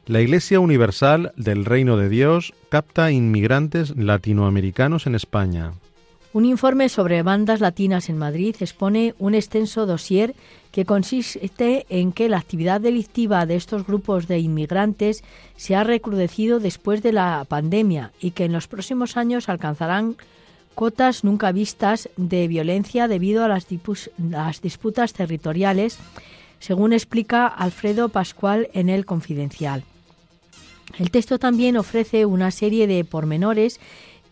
La 0.08 0.22
Iglesia 0.22 0.60
Universal 0.60 1.34
del 1.38 1.66
Reino 1.66 1.98
de 1.98 2.10
Dios 2.10 2.52
capta 2.70 3.12
inmigrantes 3.12 3.96
latinoamericanos 3.96 5.06
en 5.06 5.14
España. 5.14 5.74
Un 6.34 6.46
informe 6.46 6.90
sobre 6.90 7.22
bandas 7.22 7.60
latinas 7.60 8.10
en 8.10 8.18
Madrid 8.18 8.56
expone 8.60 9.14
un 9.20 9.36
extenso 9.36 9.86
dossier 9.86 10.34
que 10.74 10.86
consiste 10.86 11.86
en 11.90 12.12
que 12.12 12.28
la 12.28 12.40
actividad 12.40 12.82
delictiva 12.82 13.46
de 13.46 13.56
estos 13.56 13.86
grupos 13.86 14.28
de 14.28 14.40
inmigrantes 14.40 15.24
se 15.56 15.76
ha 15.76 15.84
recrudecido 15.84 16.60
después 16.60 17.04
de 17.04 17.14
la 17.14 17.46
pandemia 17.48 18.12
y 18.20 18.32
que 18.32 18.46
en 18.46 18.54
los 18.54 18.68
próximos 18.68 19.16
años 19.16 19.50
alcanzarán 19.50 20.18
cotas 20.74 21.24
nunca 21.24 21.52
vistas 21.52 22.10
de 22.18 22.48
violencia 22.48 23.08
debido 23.08 23.46
a 23.46 23.48
las, 23.48 23.68
las 24.18 24.64
disputas 24.64 25.14
territoriales, 25.14 26.00
según 26.58 26.94
explica 26.94 27.46
Alfredo 27.46 28.10
Pascual 28.10 28.70
en 28.74 28.90
El 28.90 29.06
Confidencial. 29.06 29.84
El 30.98 31.12
texto 31.12 31.38
también 31.38 31.78
ofrece 31.78 32.26
una 32.26 32.50
serie 32.50 32.88
de 32.88 33.06
pormenores 33.06 33.80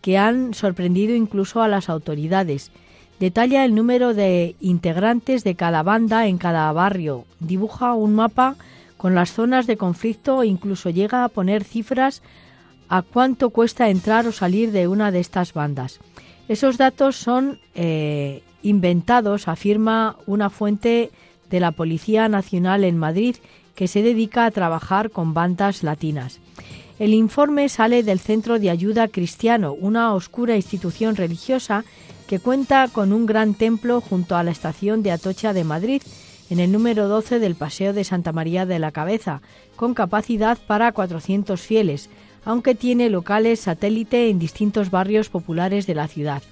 que 0.00 0.18
han 0.18 0.54
sorprendido 0.54 1.14
incluso 1.14 1.62
a 1.62 1.68
las 1.68 1.88
autoridades. 1.88 2.72
Detalla 3.22 3.64
el 3.64 3.76
número 3.76 4.14
de 4.14 4.56
integrantes 4.60 5.44
de 5.44 5.54
cada 5.54 5.84
banda 5.84 6.26
en 6.26 6.38
cada 6.38 6.72
barrio, 6.72 7.24
dibuja 7.38 7.94
un 7.94 8.16
mapa 8.16 8.56
con 8.96 9.14
las 9.14 9.30
zonas 9.30 9.68
de 9.68 9.76
conflicto 9.76 10.42
e 10.42 10.48
incluso 10.48 10.90
llega 10.90 11.22
a 11.22 11.28
poner 11.28 11.62
cifras 11.62 12.20
a 12.88 13.02
cuánto 13.02 13.50
cuesta 13.50 13.90
entrar 13.90 14.26
o 14.26 14.32
salir 14.32 14.72
de 14.72 14.88
una 14.88 15.12
de 15.12 15.20
estas 15.20 15.52
bandas. 15.52 16.00
Esos 16.48 16.78
datos 16.78 17.14
son 17.14 17.60
eh, 17.76 18.42
inventados, 18.64 19.46
afirma 19.46 20.16
una 20.26 20.50
fuente 20.50 21.12
de 21.48 21.60
la 21.60 21.70
Policía 21.70 22.28
Nacional 22.28 22.82
en 22.82 22.98
Madrid 22.98 23.36
que 23.76 23.86
se 23.86 24.02
dedica 24.02 24.46
a 24.46 24.50
trabajar 24.50 25.10
con 25.10 25.32
bandas 25.32 25.84
latinas. 25.84 26.40
El 26.98 27.14
informe 27.14 27.68
sale 27.68 28.02
del 28.02 28.18
Centro 28.18 28.58
de 28.58 28.70
Ayuda 28.70 29.06
Cristiano, 29.06 29.74
una 29.74 30.12
oscura 30.12 30.56
institución 30.56 31.14
religiosa 31.14 31.84
que 32.32 32.40
cuenta 32.40 32.88
con 32.88 33.12
un 33.12 33.26
gran 33.26 33.52
templo 33.52 34.00
junto 34.00 34.36
a 34.36 34.42
la 34.42 34.52
estación 34.52 35.02
de 35.02 35.10
Atocha 35.10 35.52
de 35.52 35.64
Madrid, 35.64 36.00
en 36.48 36.60
el 36.60 36.72
número 36.72 37.06
12 37.06 37.38
del 37.38 37.56
Paseo 37.56 37.92
de 37.92 38.04
Santa 38.04 38.32
María 38.32 38.64
de 38.64 38.78
la 38.78 38.90
Cabeza, 38.90 39.42
con 39.76 39.92
capacidad 39.92 40.56
para 40.66 40.92
400 40.92 41.60
fieles, 41.60 42.08
aunque 42.46 42.74
tiene 42.74 43.10
locales 43.10 43.60
satélite 43.60 44.30
en 44.30 44.38
distintos 44.38 44.90
barrios 44.90 45.28
populares 45.28 45.86
de 45.86 45.94
la 45.94 46.08
ciudad. 46.08 46.42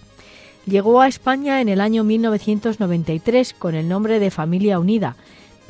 Llegó 0.67 1.01
a 1.01 1.09
España 1.09 1.63
en 1.63 1.71
el 1.71 1.81
año 1.81 2.05
1993 2.05 3.55
con 3.55 3.75
el 3.75 3.89
nombre 3.89 4.21
de 4.21 4.31
Familia 4.31 4.79
Unida, 4.79 5.17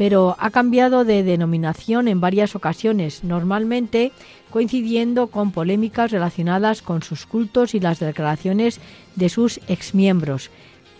pero 0.00 0.34
ha 0.38 0.48
cambiado 0.48 1.04
de 1.04 1.22
denominación 1.22 2.08
en 2.08 2.22
varias 2.22 2.56
ocasiones, 2.56 3.22
normalmente 3.22 4.12
coincidiendo 4.48 5.26
con 5.26 5.52
polémicas 5.52 6.10
relacionadas 6.10 6.80
con 6.80 7.02
sus 7.02 7.26
cultos 7.26 7.74
y 7.74 7.80
las 7.80 7.98
declaraciones 7.98 8.80
de 9.14 9.28
sus 9.28 9.60
exmiembros, 9.68 10.50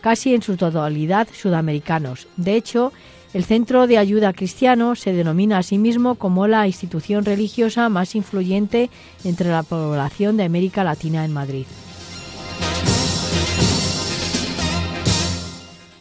casi 0.03 0.35
en 0.35 0.43
su 0.43 0.59
totalidad 0.59 1.29
sudamericanos. 1.33 2.29
De 2.37 2.57
hecho, 2.57 2.93
el 3.33 3.45
Centro 3.45 3.87
de 3.87 3.97
Ayuda 3.97 4.35
Cristiano 4.35 4.95
se 4.95 5.15
denomina 5.15 5.57
a 5.57 5.63
sí 5.63 5.79
mismo 5.79 6.17
como 6.17 6.47
la 6.47 6.67
institución 6.67 7.25
religiosa 7.25 7.89
más 7.89 8.15
influyente 8.15 8.91
entre 9.25 9.49
la 9.49 9.63
población 9.63 10.37
de 10.37 10.45
América 10.45 10.85
Latina 10.85 11.25
en 11.25 11.33
Madrid. 11.33 11.65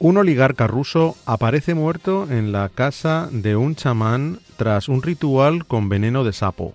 Un 0.01 0.15
oligarca 0.15 0.65
ruso 0.65 1.17
aparece 1.25 1.73
muerto 1.73 2.25
en 2.31 2.53
la 2.53 2.69
casa 2.69 3.27
de 3.33 3.57
un 3.57 3.75
chamán 3.75 4.39
tras 4.55 4.87
un 4.87 5.03
ritual 5.03 5.65
con 5.65 5.89
veneno 5.89 6.23
de 6.23 6.31
sapo. 6.31 6.73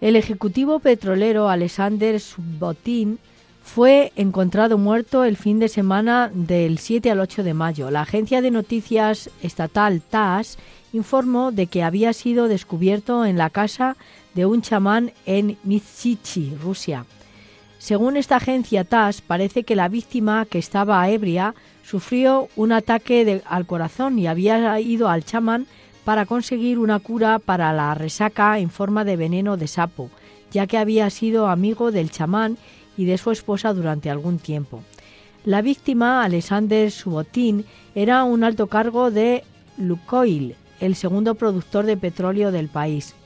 El 0.00 0.16
ejecutivo 0.16 0.80
petrolero 0.80 1.48
Alexander 1.48 2.18
Subbotin 2.18 3.20
fue 3.62 4.12
encontrado 4.16 4.78
muerto 4.78 5.22
el 5.22 5.36
fin 5.36 5.60
de 5.60 5.68
semana 5.68 6.28
del 6.34 6.78
7 6.78 7.08
al 7.08 7.20
8 7.20 7.44
de 7.44 7.54
mayo. 7.54 7.88
La 7.92 8.00
agencia 8.00 8.42
de 8.42 8.50
noticias 8.50 9.30
estatal 9.40 10.02
TASS 10.02 10.58
informó 10.92 11.52
de 11.52 11.68
que 11.68 11.84
había 11.84 12.12
sido 12.14 12.48
descubierto 12.48 13.24
en 13.24 13.38
la 13.38 13.48
casa 13.48 13.96
de 14.34 14.44
un 14.44 14.60
chamán 14.60 15.12
en 15.24 15.56
Mitsichi, 15.62 16.56
Rusia. 16.60 17.06
Según 17.82 18.16
esta 18.16 18.36
agencia 18.36 18.84
TASS, 18.84 19.22
parece 19.22 19.64
que 19.64 19.74
la 19.74 19.88
víctima, 19.88 20.46
que 20.48 20.60
estaba 20.60 21.08
ebria, 21.08 21.56
sufrió 21.82 22.48
un 22.54 22.70
ataque 22.70 23.42
al 23.44 23.66
corazón 23.66 24.20
y 24.20 24.28
había 24.28 24.78
ido 24.78 25.08
al 25.08 25.24
chamán 25.24 25.66
para 26.04 26.24
conseguir 26.24 26.78
una 26.78 27.00
cura 27.00 27.40
para 27.40 27.72
la 27.72 27.92
resaca 27.94 28.60
en 28.60 28.70
forma 28.70 29.04
de 29.04 29.16
veneno 29.16 29.56
de 29.56 29.66
sapo, 29.66 30.10
ya 30.52 30.68
que 30.68 30.78
había 30.78 31.10
sido 31.10 31.48
amigo 31.48 31.90
del 31.90 32.12
chamán 32.12 32.56
y 32.96 33.06
de 33.06 33.18
su 33.18 33.32
esposa 33.32 33.74
durante 33.74 34.10
algún 34.10 34.38
tiempo. 34.38 34.84
La 35.44 35.60
víctima, 35.60 36.22
Alexander 36.22 36.88
Subotin, 36.88 37.64
era 37.96 38.22
un 38.22 38.44
alto 38.44 38.68
cargo 38.68 39.10
de 39.10 39.42
Lukoil, 39.76 40.54
el 40.78 40.94
segundo 40.94 41.34
productor 41.34 41.84
de 41.84 41.96
petróleo 41.96 42.52
del 42.52 42.68
país. 42.68 43.16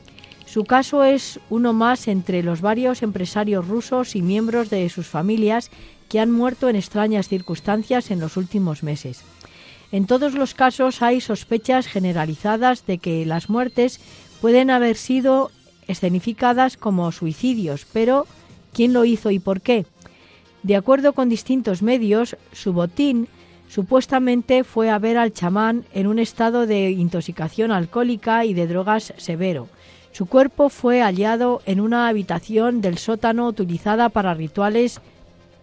Su 0.57 0.65
caso 0.65 1.05
es 1.05 1.39
uno 1.51 1.75
más 1.75 2.09
entre 2.09 2.43
los 2.43 2.63
varios 2.63 3.03
empresarios 3.03 3.69
rusos 3.69 4.17
y 4.17 4.23
miembros 4.23 4.71
de 4.71 4.89
sus 4.89 5.07
familias 5.07 5.71
que 6.09 6.19
han 6.19 6.33
muerto 6.33 6.71
en 6.71 6.77
extrañas 6.77 7.29
circunstancias 7.29 8.11
en 8.11 8.21
los 8.21 8.39
últimos 8.39 8.83
meses. 8.83 9.21
En 9.93 10.07
todos 10.07 10.33
los 10.33 10.55
casos 10.55 11.03
hay 11.03 11.21
sospechas 11.21 11.87
generalizadas 11.87 12.87
de 12.87 12.97
que 12.97 13.27
las 13.27 13.51
muertes 13.51 14.01
pueden 14.41 14.71
haber 14.71 14.97
sido 14.97 15.51
escenificadas 15.89 16.79
como 16.79 17.13
suicidios, 17.13 17.87
pero 17.93 18.27
¿quién 18.73 18.95
lo 18.95 19.05
hizo 19.05 19.31
y 19.31 19.39
por 19.39 19.61
qué? 19.61 19.85
De 20.63 20.77
acuerdo 20.77 21.13
con 21.13 21.29
distintos 21.29 21.83
medios, 21.83 22.39
su 22.53 22.73
botín 22.73 23.29
supuestamente 23.69 24.65
fue 24.65 24.89
a 24.89 24.99
ver 24.99 25.19
al 25.19 25.35
chamán 25.35 25.85
en 25.93 26.07
un 26.07 26.19
estado 26.19 26.67
de 26.67 26.93
intoxicación 26.93 27.73
alcohólica 27.73 28.47
y 28.47 28.55
de 28.55 28.67
drogas 28.67 29.13
severo. 29.19 29.69
Su 30.17 30.25
cuerpo 30.25 30.71
fue 30.71 31.03
hallado 31.03 31.61
en 31.67 31.79
una 31.79 32.09
habitación 32.09 32.81
del 32.81 32.97
sótano 32.97 33.47
utilizada 33.49 34.09
para 34.09 34.33
rituales 34.33 35.03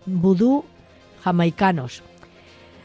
vudú 0.06 0.64
jamaicanos. 1.24 2.04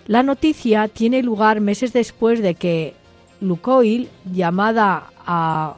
La 0.06 0.22
noticia 0.22 0.88
tiene 0.88 1.22
lugar 1.22 1.60
meses 1.60 1.92
después 1.92 2.40
de 2.40 2.54
que 2.54 2.94
Lukoil, 3.42 4.08
llamada 4.32 5.12
a, 5.26 5.76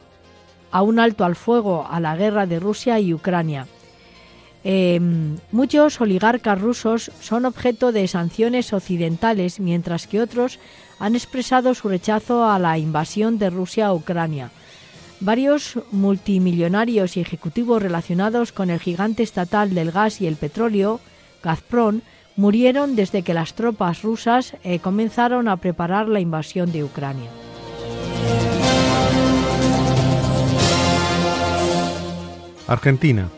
un 0.81 0.97
alto 0.97 1.25
al 1.25 1.35
fuego 1.35 1.85
a 1.85 1.99
la 1.99 2.15
guerra 2.15 2.45
de 2.45 2.61
Rusia 2.61 2.97
y 3.01 3.13
Ucrania. 3.13 3.67
Em, 4.63 5.39
muchos 5.51 5.99
oligarcas 5.99 6.61
rusos 6.61 7.11
son 7.19 7.45
objeto 7.45 7.91
de 7.91 8.07
sanciones 8.07 8.71
occidentales, 8.71 9.59
mientras 9.59 10.07
que 10.07 10.21
otros 10.21 10.57
han 10.99 11.15
expresado 11.15 11.73
su 11.73 11.89
rechazo 11.89 12.49
a 12.49 12.59
la 12.59 12.77
invasión 12.77 13.37
de 13.37 13.49
Rusia 13.49 13.87
a 13.87 13.93
Ucrania. 13.93 14.51
Varios 15.21 15.77
multimillonarios 15.91 17.15
y 17.15 17.21
ejecutivos 17.21 17.79
relacionados 17.79 18.51
con 18.51 18.71
el 18.71 18.79
gigante 18.79 19.21
estatal 19.21 19.75
del 19.75 19.91
gas 19.91 20.19
y 20.19 20.25
el 20.25 20.35
petróleo, 20.35 20.99
Gazprom, 21.43 22.01
murieron 22.35 22.95
desde 22.95 23.21
que 23.21 23.35
las 23.35 23.53
tropas 23.53 24.01
rusas 24.01 24.55
eh, 24.63 24.79
comenzaron 24.79 25.47
a 25.47 25.57
preparar 25.57 26.07
la 26.07 26.19
invasión 26.19 26.71
de 26.71 26.83
Ucrania. 26.83 27.29
Argentina. 32.65 33.29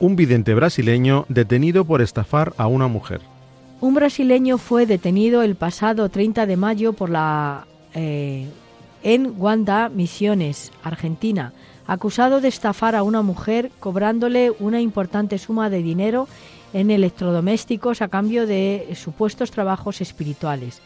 Un 0.00 0.16
vidente 0.16 0.54
brasileño 0.54 1.26
detenido 1.28 1.84
por 1.84 2.00
estafar 2.00 2.54
a 2.56 2.68
una 2.68 2.88
mujer. 2.88 3.20
Un 3.82 3.92
brasileño 3.92 4.56
fue 4.56 4.86
detenido 4.86 5.42
el 5.42 5.56
pasado 5.56 6.08
30 6.08 6.46
de 6.46 6.56
mayo 6.56 6.94
por 6.94 7.10
la 7.10 7.66
eh, 7.94 8.46
en 9.14 9.38
Guanda, 9.38 9.88
Misiones, 9.88 10.70
Argentina, 10.82 11.54
acusado 11.86 12.42
de 12.42 12.48
estafar 12.48 12.94
a 12.94 13.02
una 13.02 13.22
mujer 13.22 13.70
cobrándole 13.80 14.52
una 14.60 14.82
importante 14.82 15.38
suma 15.38 15.70
de 15.70 15.82
dinero 15.82 16.28
en 16.74 16.90
electrodomésticos 16.90 18.02
a 18.02 18.08
cambio 18.08 18.46
de 18.46 18.86
supuestos 18.94 19.50
trabajos 19.50 20.02
espirituales. 20.02 20.82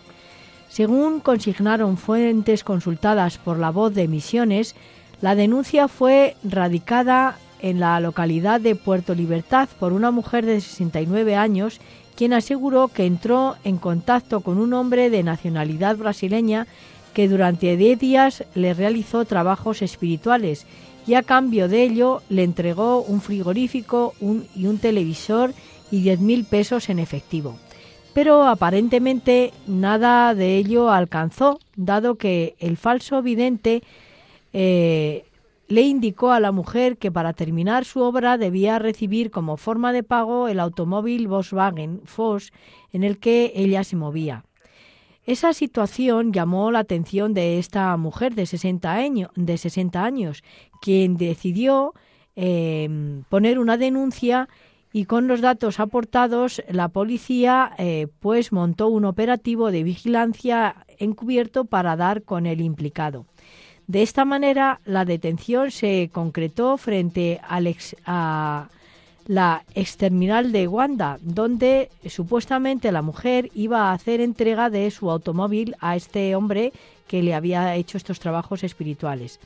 Según 0.69 1.19
consignaron 1.19 1.97
fuentes 1.97 2.63
consultadas 2.63 3.39
por 3.39 3.59
la 3.59 3.71
voz 3.71 3.93
de 3.93 4.07
Misiones, 4.07 4.77
la 5.21 5.35
denuncia 5.35 5.89
fue 5.89 6.37
radicada 6.45 7.39
en 7.61 7.81
la 7.81 7.99
localidad 7.99 8.61
de 8.61 8.77
Puerto 8.77 9.17
Libertad 9.17 9.69
por 9.81 9.93
una 9.93 10.13
mujer 10.13 10.47
de 10.47 10.61
69 10.61 11.35
años, 11.35 11.81
quien 12.15 12.35
aseguró 12.35 12.87
que 12.87 13.05
entró 13.05 13.57
en 13.65 13.79
contacto 13.79 14.43
con 14.43 14.59
un 14.59 14.75
hombre 14.75 15.11
de 15.11 15.25
nacionalidad 15.25 15.97
brasileña 15.97 16.69
que 17.15 17.29
durante 17.29 17.77
10 17.77 17.99
días 17.99 18.45
le 18.55 18.75
realizó 18.75 19.25
trabajos 19.25 19.83
espirituales 19.83 20.67
y 21.07 21.15
a 21.15 21.23
cambio 21.23 21.69
de 21.69 21.83
ello 21.83 22.23
le 22.29 22.45
entregó 22.45 23.03
un 23.03 23.21
frigorífico 23.21 24.15
y 24.55 24.67
un 24.67 24.79
televisor 24.79 25.53
y 25.91 26.05
10.000 26.05 26.47
pesos 26.47 26.89
en 26.89 26.99
efectivo. 26.99 27.57
Pero 28.15 28.47
aparentemente 28.47 29.53
nada 29.67 30.35
de 30.35 30.57
ello 30.57 30.91
alcanzó, 30.91 31.59
dado 31.77 32.17
que 32.17 32.55
el 32.59 32.77
falso 32.77 33.23
vidente 33.23 33.83
eh, 34.53 35.25
le 35.69 35.83
indicó 35.83 36.33
a 36.33 36.41
la 36.41 36.53
mujer 36.53 36.99
que 36.99 37.11
para 37.11 37.33
terminar 37.33 37.87
su 37.87 38.01
obra 38.01 38.37
debía 38.37 38.79
recibir 38.79 39.31
como 39.31 39.57
forma 39.57 39.93
de 39.93 40.03
pago 40.03 40.49
el 40.49 40.61
automóvil 40.61 41.29
Volkswagen 41.29 42.03
Foss 42.05 42.53
en 42.93 43.05
el 43.05 43.19
que 43.19 43.53
ella 43.55 43.83
se 43.83 43.97
movía. 43.97 44.45
Esa 45.25 45.53
situación 45.53 46.33
llamó 46.33 46.73
la 46.73 46.81
atención 46.81 47.33
de 47.33 47.59
esta 47.59 47.97
mujer 47.97 48.35
de 48.35 48.47
60 48.47 48.93
años, 48.93 49.31
de 49.37 49.57
60 49.57 50.03
años 50.03 50.43
quien 50.81 51.17
decidió 51.17 51.95
em, 52.35 53.23
poner 53.29 53.61
una 53.61 53.77
denuncia 53.77 54.49
y 54.93 55.05
con 55.05 55.29
los 55.29 55.41
datos 55.41 55.79
aportados 55.79 56.63
la 56.69 56.89
policía 56.89 57.73
eh, 57.79 58.09
pues 58.21 58.53
montó 58.53 58.89
un 58.89 59.05
operativo 59.05 59.71
de 59.71 59.85
vigilancia 59.85 60.85
encubierto 60.99 61.65
para 61.67 61.97
dar 61.97 62.23
con 62.23 62.47
el 62.47 62.61
implicado. 62.61 63.25
De 63.87 64.03
esta 64.03 64.25
manera, 64.25 64.81
la 64.85 65.05
detención 65.05 65.71
se 65.71 66.11
concretó 66.13 66.77
frente 66.79 67.41
a 67.45 68.69
la 69.27 69.65
exterminal 69.75 70.53
de 70.53 70.69
Wanda, 70.69 71.19
donde 71.23 71.91
supuestamente 72.09 72.93
la 72.93 73.03
mujer 73.03 73.51
iba 73.55 73.91
a 73.91 73.93
hacer 73.93 74.21
entrega 74.21 74.71
de 74.71 74.91
su 74.91 75.11
automóvil 75.11 75.77
a 75.81 75.97
este 75.97 76.35
hombre 76.35 76.73
que 77.07 77.23
le 77.23 77.35
había 77.35 77.75
hecho 77.77 77.97
estos 77.97 78.21
trabajos 78.21 78.65
espirituales. 78.65 79.39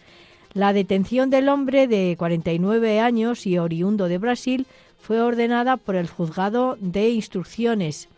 La 0.55 0.73
detención 0.73 1.29
del 1.31 1.49
hombre 1.49 1.87
de 1.87 2.17
49 2.19 3.01
años 3.01 3.47
y 3.47 3.59
oriundo 3.59 4.09
de 4.09 4.19
Brasil 4.19 4.67
fue 4.99 5.21
ordenada 5.21 5.77
por 5.77 5.97
el 5.97 6.09
juzgado 6.09 6.77
de 6.81 7.11
instrucciones 7.11 8.09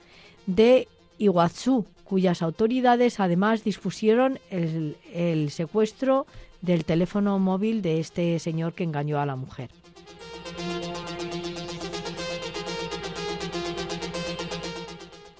de 0.46 0.86
Iguazú, 1.18 1.84
cuyas 2.04 2.42
autoridades 2.42 3.20
además 3.20 3.64
dispusieron 3.64 4.38
el, 4.50 4.96
el 5.12 5.50
secuestro 5.50 6.26
del 6.62 6.84
teléfono 6.84 7.38
móvil 7.38 7.82
de 7.82 8.00
este 8.00 8.38
señor 8.38 8.72
que 8.72 8.84
engañó 8.84 9.20
a 9.20 9.26
la 9.26 9.36
mujer. 9.36 9.70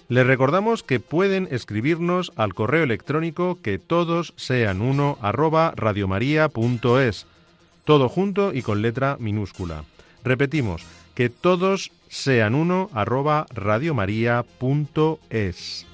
Les 0.09 0.27
recordamos 0.27 0.83
que 0.83 1.01
pueden 1.01 1.49
escribirnos 1.51 2.33
al 2.35 2.55
correo 2.55 2.83
electrónico 2.83 3.59
que 3.61 3.79
todos 3.79 4.33
sean 4.37 4.81
uno 4.81 5.19
arroba 5.21 5.75
radiomaria.es, 5.77 7.27
todo 7.85 8.09
junto 8.09 8.55
y 8.55 8.63
con 8.63 8.81
letra 8.81 9.19
minúscula. 9.21 9.85
Repetimos, 10.25 10.87
que 11.15 11.29
todos 11.29 11.93
sean 12.09 12.55
uno 12.55 12.89
arroba 12.95 13.45
radiomaria.es. 13.51 15.87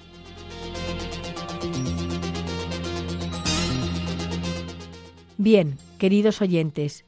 Bien, 5.38 5.76
queridos 5.98 6.40
oyentes, 6.40 7.04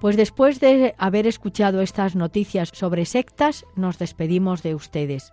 pues 0.00 0.16
después 0.16 0.60
de 0.60 0.94
haber 0.98 1.26
escuchado 1.26 1.80
estas 1.80 2.14
noticias 2.14 2.70
sobre 2.72 3.06
sectas, 3.06 3.66
nos 3.74 3.98
despedimos 3.98 4.62
de 4.62 4.76
ustedes. 4.76 5.32